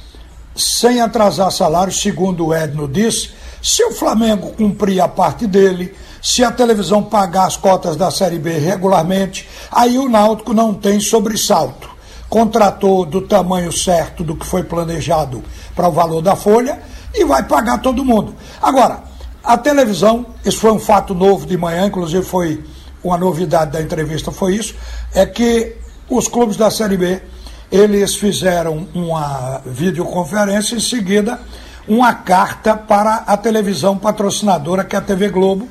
sem 0.54 1.00
atrasar 1.00 1.52
salário, 1.52 1.92
segundo 1.92 2.46
o 2.46 2.54
Edno 2.54 2.88
disse, 2.88 3.30
se 3.66 3.82
o 3.82 3.90
Flamengo 3.90 4.52
cumprir 4.52 5.00
a 5.00 5.08
parte 5.08 5.44
dele, 5.44 5.92
se 6.22 6.44
a 6.44 6.52
televisão 6.52 7.02
pagar 7.02 7.48
as 7.48 7.56
cotas 7.56 7.96
da 7.96 8.12
Série 8.12 8.38
B 8.38 8.58
regularmente, 8.58 9.48
aí 9.72 9.98
o 9.98 10.08
Náutico 10.08 10.54
não 10.54 10.72
tem 10.72 11.00
sobressalto. 11.00 11.90
Contratou 12.28 13.04
do 13.04 13.22
tamanho 13.22 13.72
certo 13.72 14.22
do 14.22 14.36
que 14.36 14.46
foi 14.46 14.62
planejado 14.62 15.42
para 15.74 15.88
o 15.88 15.90
valor 15.90 16.22
da 16.22 16.36
folha 16.36 16.80
e 17.12 17.24
vai 17.24 17.42
pagar 17.42 17.82
todo 17.82 18.04
mundo. 18.04 18.36
Agora, 18.62 19.02
a 19.42 19.58
televisão, 19.58 20.26
isso 20.44 20.60
foi 20.60 20.70
um 20.70 20.78
fato 20.78 21.12
novo 21.12 21.44
de 21.44 21.56
manhã, 21.56 21.86
inclusive 21.86 22.24
foi 22.24 22.62
uma 23.02 23.18
novidade 23.18 23.72
da 23.72 23.82
entrevista, 23.82 24.30
foi 24.30 24.54
isso, 24.54 24.76
é 25.12 25.26
que 25.26 25.74
os 26.08 26.28
clubes 26.28 26.56
da 26.56 26.70
Série 26.70 26.96
B 26.96 27.20
eles 27.72 28.14
fizeram 28.14 28.86
uma 28.94 29.60
videoconferência 29.66 30.76
em 30.76 30.80
seguida 30.80 31.40
uma 31.88 32.14
carta 32.14 32.76
para 32.76 33.24
a 33.26 33.36
televisão 33.36 33.96
patrocinadora, 33.96 34.84
que 34.84 34.96
é 34.96 34.98
a 34.98 35.02
TV 35.02 35.28
Globo, 35.28 35.68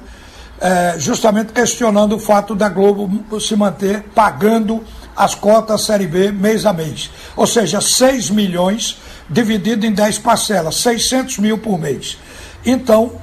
é, 0.60 0.96
justamente 0.98 1.52
questionando 1.52 2.16
o 2.16 2.20
fato 2.20 2.56
da 2.56 2.70
Globo 2.70 3.40
se 3.40 3.56
manter 3.56 4.04
pagando 4.16 4.84
as 5.16 5.36
cotas 5.36 5.84
Série 5.84 6.08
B 6.08 6.32
mês 6.32 6.66
a 6.66 6.74
mês. 6.74 7.10
Ou 7.36 7.46
seja, 7.46 7.82
6 7.82 8.30
milhões 8.30 8.98
dividido 9.30 9.86
em 9.86 9.92
10 9.92 10.20
parcelas, 10.20 10.76
600 10.78 11.40
mil 11.40 11.58
por 11.58 11.80
mês. 11.80 12.18
Então, 12.66 13.14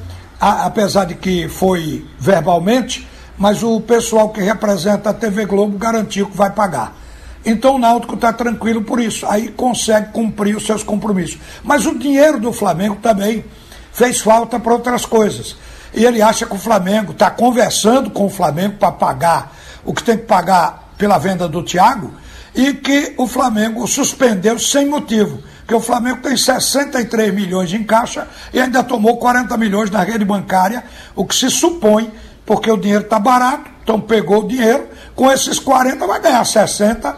a, 0.41 0.67
apesar 0.67 1.05
de 1.05 1.15
que 1.15 1.49
foi 1.49 2.07
verbalmente, 2.19 3.07
mas 3.39 3.63
o 3.63 3.81
pessoal 3.81 4.29
que 4.31 4.41
representa 4.41 5.11
a 5.11 5.15
TV 5.15 5.47
Globo 5.47 5.79
garantiu 5.79 6.27
que 6.27 6.37
vai 6.37 6.51
pagar. 6.51 7.02
Então 7.45 7.75
o 7.75 7.79
Náutico 7.79 8.15
está 8.15 8.33
tranquilo 8.33 8.83
por 8.83 9.01
isso. 9.01 9.27
Aí 9.27 9.49
consegue 9.49 10.13
cumprir 10.13 10.57
os 10.57 10.65
seus 10.65 10.83
compromissos. 10.83 11.39
Mas 11.63 11.87
o 11.87 11.99
dinheiro 11.99 12.39
do 12.39 12.53
Flamengo 12.53 12.97
também 13.03 13.45
fez 13.93 14.21
falta 14.21 14.59
para 14.59 14.73
outras 14.73 15.05
coisas. 15.05 15.57
E 15.95 16.05
ele 16.05 16.23
acha 16.23 16.47
que 16.47 16.55
o 16.55 16.59
Flamengo 16.59 17.13
está 17.13 17.31
conversando 17.31 18.11
com 18.11 18.27
o 18.27 18.31
Flamengo 18.31 18.77
para 18.79 18.93
pagar 18.93 19.57
o 19.85 19.93
que 19.93 20.03
tem 20.03 20.17
que 20.17 20.25
pagar 20.25 20.93
pela 20.97 21.19
venda 21.19 21.49
do 21.49 21.63
Thiago 21.63 22.13
e 22.55 22.75
que 22.75 23.15
o 23.17 23.27
Flamengo 23.27 23.87
suspendeu 23.87 24.59
sem 24.59 24.87
motivo. 24.87 25.43
Porque 25.61 25.75
o 25.75 25.81
Flamengo 25.81 26.21
tem 26.23 26.37
63 26.37 27.35
milhões 27.35 27.73
em 27.73 27.85
caixa 27.85 28.29
e 28.53 28.61
ainda 28.61 28.83
tomou 28.83 29.17
40 29.17 29.57
milhões 29.57 29.91
na 29.91 30.03
rede 30.03 30.25
bancária, 30.25 30.85
o 31.15 31.25
que 31.25 31.35
se 31.35 31.51
supõe, 31.51 32.13
porque 32.45 32.71
o 32.71 32.77
dinheiro 32.77 33.05
está 33.05 33.19
barato, 33.19 33.71
então 33.83 34.01
pegou 34.01 34.45
o 34.45 34.49
dinheiro, 34.49 34.89
com 35.15 35.31
esses 35.31 35.59
40 35.59 36.07
vai 36.07 36.21
ganhar 36.21 36.45
60 36.45 37.17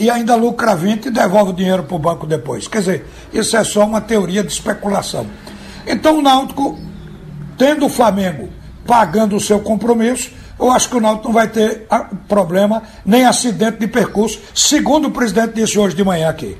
e 0.00 0.08
ainda 0.08 0.34
lucra 0.34 0.74
20 0.74 1.06
e 1.06 1.10
devolve 1.10 1.50
o 1.50 1.54
dinheiro 1.54 1.82
para 1.82 1.94
o 1.94 1.98
banco 1.98 2.26
depois. 2.26 2.66
Quer 2.66 2.78
dizer, 2.78 3.06
isso 3.34 3.54
é 3.54 3.62
só 3.62 3.84
uma 3.84 4.00
teoria 4.00 4.42
de 4.42 4.50
especulação. 4.50 5.26
Então 5.86 6.18
o 6.18 6.22
Náutico, 6.22 6.78
tendo 7.58 7.84
o 7.84 7.88
Flamengo 7.90 8.48
pagando 8.86 9.36
o 9.36 9.40
seu 9.40 9.60
compromisso, 9.60 10.30
eu 10.58 10.72
acho 10.72 10.88
que 10.88 10.96
o 10.96 11.00
Náutico 11.00 11.28
não 11.28 11.34
vai 11.34 11.48
ter 11.48 11.86
ah, 11.90 12.08
problema 12.26 12.82
nem 13.04 13.26
acidente 13.26 13.78
de 13.78 13.86
percurso, 13.86 14.40
segundo 14.54 15.08
o 15.08 15.10
presidente 15.10 15.54
disse 15.54 15.78
hoje 15.78 15.94
de 15.94 16.02
manhã 16.02 16.30
aqui. 16.30 16.56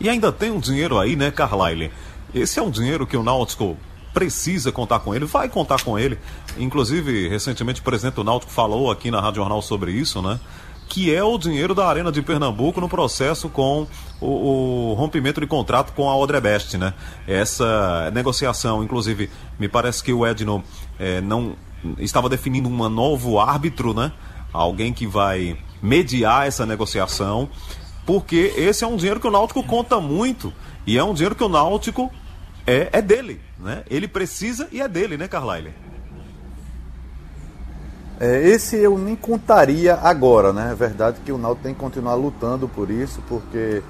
E 0.00 0.08
ainda 0.08 0.32
tem 0.32 0.50
um 0.50 0.58
dinheiro 0.58 0.98
aí, 0.98 1.14
né, 1.14 1.30
Carlyle? 1.30 1.92
Esse 2.34 2.58
é 2.58 2.62
um 2.62 2.70
dinheiro 2.70 3.06
que 3.06 3.16
o 3.16 3.22
Náutico 3.22 3.76
precisa 4.12 4.72
contar 4.72 4.98
com 5.00 5.14
ele, 5.14 5.24
vai 5.24 5.48
contar 5.48 5.82
com 5.84 5.96
ele. 5.96 6.18
Inclusive, 6.58 7.28
recentemente 7.28 7.80
o 7.80 7.84
presidente 7.84 8.14
do 8.14 8.24
Náutico 8.24 8.50
falou 8.50 8.90
aqui 8.90 9.08
na 9.08 9.20
Rádio 9.20 9.36
Jornal 9.36 9.62
sobre 9.62 9.92
isso, 9.92 10.20
né? 10.20 10.40
Que 10.88 11.14
é 11.14 11.22
o 11.22 11.36
dinheiro 11.36 11.74
da 11.74 11.86
Arena 11.86 12.10
de 12.10 12.22
Pernambuco 12.22 12.80
no 12.80 12.88
processo 12.88 13.48
com 13.48 13.86
o, 14.20 14.90
o 14.90 14.94
rompimento 14.94 15.40
de 15.40 15.46
contrato 15.46 15.92
com 15.92 16.08
a 16.08 16.16
Odrebest, 16.16 16.76
né? 16.78 16.94
Essa 17.26 18.10
negociação, 18.12 18.82
inclusive, 18.82 19.30
me 19.58 19.68
parece 19.68 20.02
que 20.02 20.12
o 20.12 20.26
Edno 20.26 20.64
é, 20.98 21.20
não 21.20 21.54
estava 21.98 22.28
definindo 22.28 22.68
um 22.68 22.88
novo 22.88 23.38
árbitro, 23.38 23.92
né? 23.92 24.12
Alguém 24.52 24.92
que 24.92 25.06
vai 25.06 25.58
mediar 25.82 26.46
essa 26.46 26.64
negociação, 26.64 27.48
porque 28.06 28.52
esse 28.56 28.82
é 28.82 28.86
um 28.86 28.96
dinheiro 28.96 29.20
que 29.20 29.28
o 29.28 29.30
Náutico 29.30 29.62
conta 29.62 30.00
muito 30.00 30.52
e 30.86 30.96
é 30.96 31.04
um 31.04 31.12
dinheiro 31.12 31.34
que 31.34 31.44
o 31.44 31.48
Náutico 31.48 32.10
é, 32.66 32.88
é 32.92 33.02
dele, 33.02 33.40
né? 33.58 33.84
Ele 33.88 34.08
precisa 34.08 34.68
e 34.72 34.80
é 34.80 34.88
dele, 34.88 35.16
né, 35.16 35.28
Carlyle? 35.28 35.72
É, 38.20 38.48
esse 38.48 38.76
eu 38.76 38.98
nem 38.98 39.14
contaria 39.14 39.94
agora, 39.94 40.52
né? 40.52 40.70
É 40.72 40.74
verdade 40.74 41.20
que 41.24 41.30
o 41.30 41.38
Náutico 41.38 41.62
tem 41.62 41.74
que 41.74 41.80
continuar 41.80 42.14
lutando 42.16 42.68
por 42.68 42.90
isso, 42.90 43.22
porque 43.28 43.80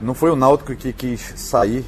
não 0.00 0.14
foi 0.14 0.30
o 0.30 0.36
Náutico 0.36 0.74
que 0.74 0.92
quis 0.92 1.34
sair 1.36 1.86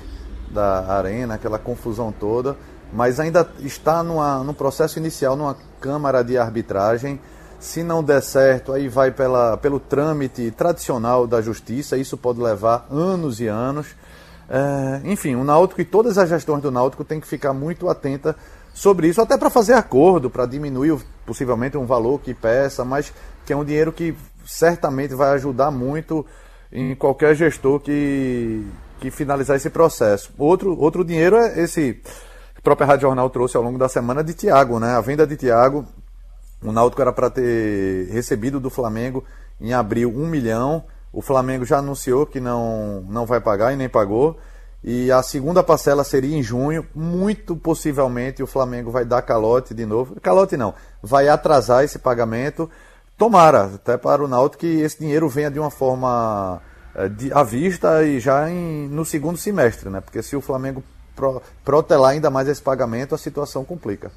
da 0.51 0.87
arena, 0.93 1.35
aquela 1.35 1.59
confusão 1.59 2.13
toda, 2.13 2.57
mas 2.93 3.19
ainda 3.19 3.49
está 3.61 4.05
numa, 4.05 4.39
num 4.45 4.55
processo 4.55 5.01
inicial, 5.01 5.35
numa 5.35 5.57
Câmara 5.81 6.23
de 6.23 6.39
Arbitragem. 6.39 7.21
Se 7.59 7.83
não 7.83 8.05
der 8.05 8.23
certo, 8.23 8.73
aí 8.73 8.89
vai 8.89 9.11
pela, 9.11 9.57
pelo 9.57 9.81
trâmite 9.81 10.51
tradicional 10.53 11.27
da 11.27 11.43
justiça, 11.43 11.97
isso 11.97 12.17
pode 12.17 12.41
levar 12.41 12.87
anos 12.91 13.41
e 13.41 13.49
anos. 13.49 13.89
É, 14.49 15.01
enfim, 15.05 15.35
o 15.35 15.45
Náutico 15.45 15.81
e 15.81 15.85
todas 15.85 16.19
as 16.19 16.29
gestões 16.29 16.63
do 16.63 16.71
Náutico 16.71 17.05
têm 17.05 17.21
que 17.21 17.27
ficar 17.27 17.53
muito 17.53 17.89
atenta 17.89 18.37
sobre 18.73 19.09
isso, 19.09 19.21
até 19.21 19.37
para 19.37 19.51
fazer 19.51 19.75
acordo, 19.75 20.31
para 20.31 20.47
diminuir 20.47 20.99
possivelmente 21.27 21.77
um 21.77 21.87
valor 21.87 22.21
que 22.21 22.35
peça, 22.35 22.85
mas 22.85 23.13
que 23.45 23.53
é 23.53 23.57
um 23.57 23.65
dinheiro 23.65 23.93
que 23.93 24.15
certamente 24.45 25.15
vai 25.15 25.31
ajudar 25.31 25.71
muito 25.71 26.25
em 26.73 26.95
qualquer 26.95 27.35
gestor 27.35 27.81
que, 27.81 28.65
que 29.01 29.11
finalizar 29.11 29.57
esse 29.57 29.71
processo. 29.71 30.33
Outro, 30.39 30.79
outro 30.79 31.05
dinheiro 31.05 31.37
é 31.37 31.61
esse 31.61 31.95
que 31.95 32.59
a 32.59 32.63
própria 32.63 32.87
Rádio 32.87 33.09
Jornal 33.09 33.29
trouxe 33.31 33.57
ao 33.57 33.63
longo 33.63 33.79
da 33.79 33.89
semana 33.89 34.23
de 34.23 34.35
Thiago, 34.35 34.79
né? 34.79 34.95
A 34.97 35.01
venda 35.01 35.27
de 35.27 35.37
Thiago, 35.37 35.85
o 36.63 36.73
Náutico 36.73 37.03
era 37.03 37.13
para 37.13 37.31
ter 37.31 38.09
recebido 38.11 38.61
do 38.61 38.71
Flamengo 38.71 39.25
em 39.61 39.73
abril 39.73 40.13
um 40.15 40.27
milhão, 40.27 40.85
O 41.13 41.21
Flamengo 41.21 41.65
já 41.65 41.79
anunciou 41.79 42.25
que 42.25 42.39
não, 42.39 43.05
não 43.09 43.27
vai 43.27 43.41
pagar 43.41 43.73
e 43.73 43.77
nem 43.77 43.89
pagou. 43.89 44.39
E 44.83 45.13
a 45.13 45.23
segunda 45.23 45.63
parcela 45.63 46.03
seria 46.05 46.37
em 46.37 46.43
junho. 46.43 46.87
Muito 46.95 47.55
possivelmente 47.55 48.43
o 48.43 48.47
Flamengo 48.47 48.91
vai 48.91 49.05
dar 49.05 49.23
calote 49.23 49.75
de 49.75 49.85
novo. 49.85 50.19
Calote 50.21 50.57
não, 50.57 50.75
vai 51.03 51.29
atrasar 51.29 51.85
esse 51.85 51.99
pagamento. 51.99 52.71
Tomara, 53.17 53.65
até 53.75 53.99
para 53.99 54.25
o 54.25 54.29
Náutico, 54.29 54.61
que 54.61 54.81
esse 54.81 54.99
dinheiro 54.99 55.29
venha 55.29 55.51
de 55.51 55.59
uma 55.59 55.71
forma 55.71 56.63
é, 56.95 57.09
de, 57.09 57.31
à 57.33 57.43
vista 57.43 58.03
e 58.03 58.19
já 58.19 58.49
em, 58.49 58.89
no 58.89 59.05
segundo 59.05 59.37
semestre, 59.37 59.91
né? 59.91 60.01
Porque 60.01 60.23
se 60.23 60.35
o 60.35 60.41
Flamengo 60.41 60.83
pro, 61.15 61.43
protelar 61.63 62.13
ainda 62.13 62.31
mais 62.31 62.49
esse 62.49 62.63
pagamento, 62.63 63.15
a 63.15 63.19
situação 63.19 63.63
complica. 63.63 64.11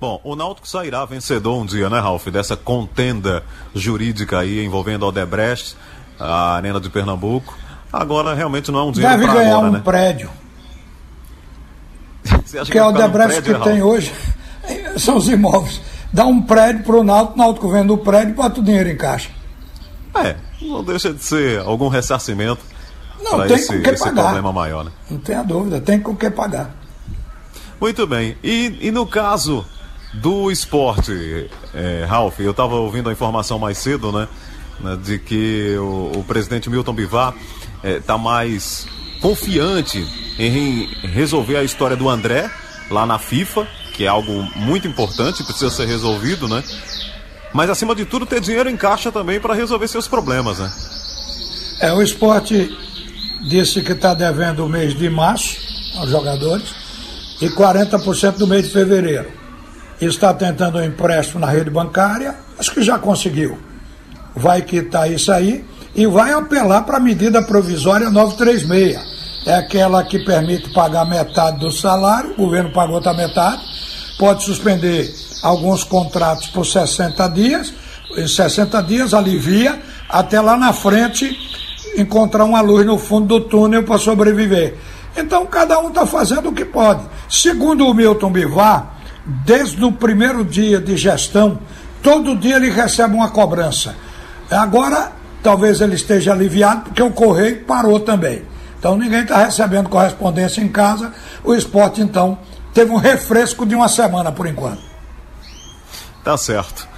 Bom, 0.00 0.20
o 0.24 0.34
Náutico 0.34 0.66
sairá 0.66 1.04
vencedor 1.04 1.56
um 1.56 1.64
dia, 1.64 1.88
né, 1.88 2.00
Ralf, 2.00 2.26
dessa 2.26 2.56
contenda 2.56 3.44
jurídica 3.72 4.40
aí 4.40 4.64
envolvendo 4.64 5.04
a 5.04 5.08
Odebrecht, 5.08 5.76
a 6.18 6.56
Arena 6.56 6.80
de 6.80 6.90
Pernambuco. 6.90 7.56
Agora 7.94 8.34
realmente 8.34 8.72
não 8.72 8.80
é 8.80 8.82
um 8.82 8.90
dinheiro 8.90 9.18
Deve 9.18 9.32
ganhar 9.32 9.52
agora, 9.52 9.68
um 9.68 9.72
né? 9.72 9.80
prédio. 9.84 10.30
Você 12.44 12.58
acha 12.58 12.72
que 12.72 12.76
é 12.76 12.82
vai 12.82 13.08
o 13.08 13.12
prédio, 13.12 13.42
que 13.42 13.64
tem 13.64 13.82
hoje 13.82 14.12
são 14.98 15.16
os 15.16 15.28
imóveis. 15.28 15.80
Dá 16.12 16.26
um 16.26 16.42
prédio 16.42 16.82
para 16.82 16.96
o 16.96 17.04
Náutico, 17.04 17.34
o 17.34 17.38
Náutico 17.38 17.70
vende 17.70 17.92
o 17.92 17.98
prédio 17.98 18.30
e 18.30 18.34
bota 18.34 18.60
o 18.60 18.64
dinheiro 18.64 18.88
em 18.88 18.96
caixa. 18.96 19.30
É, 20.14 20.34
não 20.60 20.82
deixa 20.82 21.12
de 21.12 21.22
ser 21.22 21.60
algum 21.60 21.88
ressarcimento 21.88 22.62
Não, 23.22 23.32
para 23.32 23.46
tem 23.46 23.56
esse, 23.56 23.80
que 23.80 23.90
esse 23.90 24.04
pagar. 24.04 24.22
problema 24.22 24.52
maior, 24.52 24.84
né? 24.84 24.90
Não 25.10 25.18
tenha 25.18 25.42
dúvida, 25.42 25.80
tem 25.80 26.00
com 26.00 26.12
o 26.12 26.16
que 26.16 26.30
pagar. 26.30 26.70
Muito 27.80 28.06
bem. 28.06 28.36
E, 28.42 28.78
e 28.80 28.90
no 28.90 29.06
caso 29.06 29.64
do 30.14 30.50
esporte, 30.50 31.50
é, 31.72 32.04
Ralf, 32.08 32.38
eu 32.40 32.52
estava 32.52 32.74
ouvindo 32.76 33.08
a 33.08 33.12
informação 33.12 33.58
mais 33.58 33.78
cedo, 33.78 34.12
né? 34.12 34.28
né, 34.80 34.96
De 35.02 35.18
que 35.18 35.76
o, 35.78 36.12
o 36.18 36.24
presidente 36.26 36.70
Milton 36.70 36.92
Bivar 36.92 37.34
está 37.84 38.16
mais 38.16 38.86
confiante 39.20 40.06
em 40.38 40.86
resolver 41.02 41.56
a 41.56 41.62
história 41.62 41.96
do 41.96 42.08
André 42.08 42.50
lá 42.90 43.06
na 43.06 43.18
FIFA, 43.18 43.66
que 43.92 44.04
é 44.04 44.08
algo 44.08 44.32
muito 44.56 44.88
importante, 44.88 45.44
precisa 45.44 45.70
ser 45.70 45.86
resolvido, 45.86 46.48
né? 46.48 46.62
Mas 47.52 47.70
acima 47.70 47.94
de 47.94 48.04
tudo 48.04 48.26
ter 48.26 48.40
dinheiro 48.40 48.68
em 48.68 48.76
caixa 48.76 49.12
também 49.12 49.38
para 49.38 49.54
resolver 49.54 49.86
seus 49.86 50.08
problemas, 50.08 50.58
né? 50.58 50.72
É, 51.80 51.92
o 51.92 52.02
esporte 52.02 52.76
disse 53.48 53.82
que 53.82 53.92
está 53.92 54.14
devendo 54.14 54.64
o 54.64 54.68
mês 54.68 54.94
de 54.94 55.08
março 55.08 55.56
aos 55.96 56.10
jogadores 56.10 56.74
e 57.40 57.48
40% 57.48 58.38
do 58.38 58.46
mês 58.46 58.64
de 58.64 58.70
fevereiro. 58.70 59.30
Está 60.00 60.34
tentando 60.34 60.78
um 60.78 60.84
empréstimo 60.84 61.40
na 61.40 61.46
rede 61.46 61.70
bancária, 61.70 62.34
acho 62.58 62.72
que 62.72 62.82
já 62.82 62.98
conseguiu. 62.98 63.58
Vai 64.34 64.62
quitar 64.62 65.10
isso 65.10 65.30
aí 65.30 65.64
e 65.94 66.06
vai 66.06 66.32
apelar 66.32 66.82
para 66.82 66.96
a 66.96 67.00
medida 67.00 67.42
provisória 67.42 68.10
936. 68.10 69.14
É 69.46 69.54
aquela 69.54 70.02
que 70.02 70.18
permite 70.18 70.70
pagar 70.70 71.04
metade 71.04 71.58
do 71.58 71.70
salário, 71.70 72.32
o 72.32 72.36
governo 72.36 72.70
pagou 72.72 72.96
outra 72.96 73.12
metade, 73.12 73.62
pode 74.18 74.42
suspender 74.42 75.14
alguns 75.42 75.84
contratos 75.84 76.46
por 76.46 76.64
60 76.64 77.28
dias, 77.28 77.72
em 78.16 78.26
60 78.26 78.82
dias 78.82 79.12
alivia, 79.12 79.80
até 80.08 80.40
lá 80.40 80.56
na 80.56 80.72
frente 80.72 81.36
encontrar 81.96 82.44
uma 82.44 82.60
luz 82.60 82.86
no 82.86 82.98
fundo 82.98 83.38
do 83.38 83.40
túnel 83.44 83.84
para 83.84 83.98
sobreviver. 83.98 84.76
Então 85.16 85.46
cada 85.46 85.78
um 85.78 85.88
está 85.88 86.06
fazendo 86.06 86.48
o 86.48 86.52
que 86.52 86.64
pode. 86.64 87.02
Segundo 87.28 87.86
o 87.86 87.94
Milton 87.94 88.32
Bivar, 88.32 88.94
desde 89.44 89.84
o 89.84 89.92
primeiro 89.92 90.44
dia 90.44 90.80
de 90.80 90.96
gestão, 90.96 91.58
todo 92.02 92.36
dia 92.36 92.56
ele 92.56 92.70
recebe 92.70 93.14
uma 93.14 93.30
cobrança. 93.30 93.94
Agora, 94.50 95.12
talvez 95.44 95.82
ele 95.82 95.94
esteja 95.94 96.32
aliviado, 96.32 96.84
porque 96.84 97.02
o 97.02 97.10
correio 97.10 97.64
parou 97.64 98.00
também. 98.00 98.42
Então 98.78 98.96
ninguém 98.96 99.20
está 99.20 99.44
recebendo 99.44 99.90
correspondência 99.90 100.62
em 100.62 100.68
casa. 100.68 101.12
O 101.44 101.54
esporte, 101.54 102.00
então, 102.00 102.38
teve 102.72 102.90
um 102.90 102.96
refresco 102.96 103.66
de 103.66 103.74
uma 103.74 103.88
semana 103.88 104.32
por 104.32 104.46
enquanto. 104.46 104.82
Tá 106.24 106.36
certo. 106.38 106.88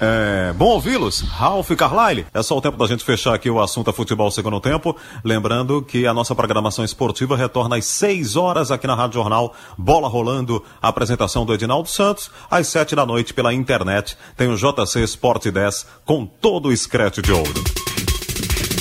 É, 0.00 0.52
bom 0.52 0.66
ouvi-los, 0.66 1.20
Ralf 1.20 1.70
e 1.70 1.76
Carlyle. 1.76 2.26
É 2.32 2.42
só 2.42 2.56
o 2.56 2.60
tempo 2.60 2.76
da 2.76 2.86
gente 2.86 3.04
fechar 3.04 3.34
aqui 3.34 3.48
o 3.48 3.60
assunto 3.60 3.90
a 3.90 3.92
futebol 3.92 4.30
segundo 4.30 4.60
tempo. 4.60 4.96
Lembrando 5.24 5.82
que 5.82 6.06
a 6.06 6.14
nossa 6.14 6.34
programação 6.34 6.84
esportiva 6.84 7.36
retorna 7.36 7.76
às 7.76 7.86
6 7.86 8.36
horas 8.36 8.70
aqui 8.70 8.86
na 8.86 8.94
Rádio 8.94 9.14
Jornal. 9.14 9.54
Bola 9.76 10.08
rolando, 10.08 10.62
a 10.80 10.88
apresentação 10.88 11.46
do 11.46 11.54
Edinaldo 11.54 11.88
Santos. 11.88 12.30
Às 12.50 12.68
7 12.68 12.94
da 12.94 13.06
noite 13.06 13.32
pela 13.32 13.54
internet 13.54 14.16
tem 14.36 14.48
o 14.48 14.56
JC 14.56 15.02
Sport 15.04 15.46
10 15.46 15.86
com 16.04 16.26
todo 16.26 16.68
o 16.68 16.76
scratch 16.76 17.18
de 17.18 17.32
ouro. 17.32 18.05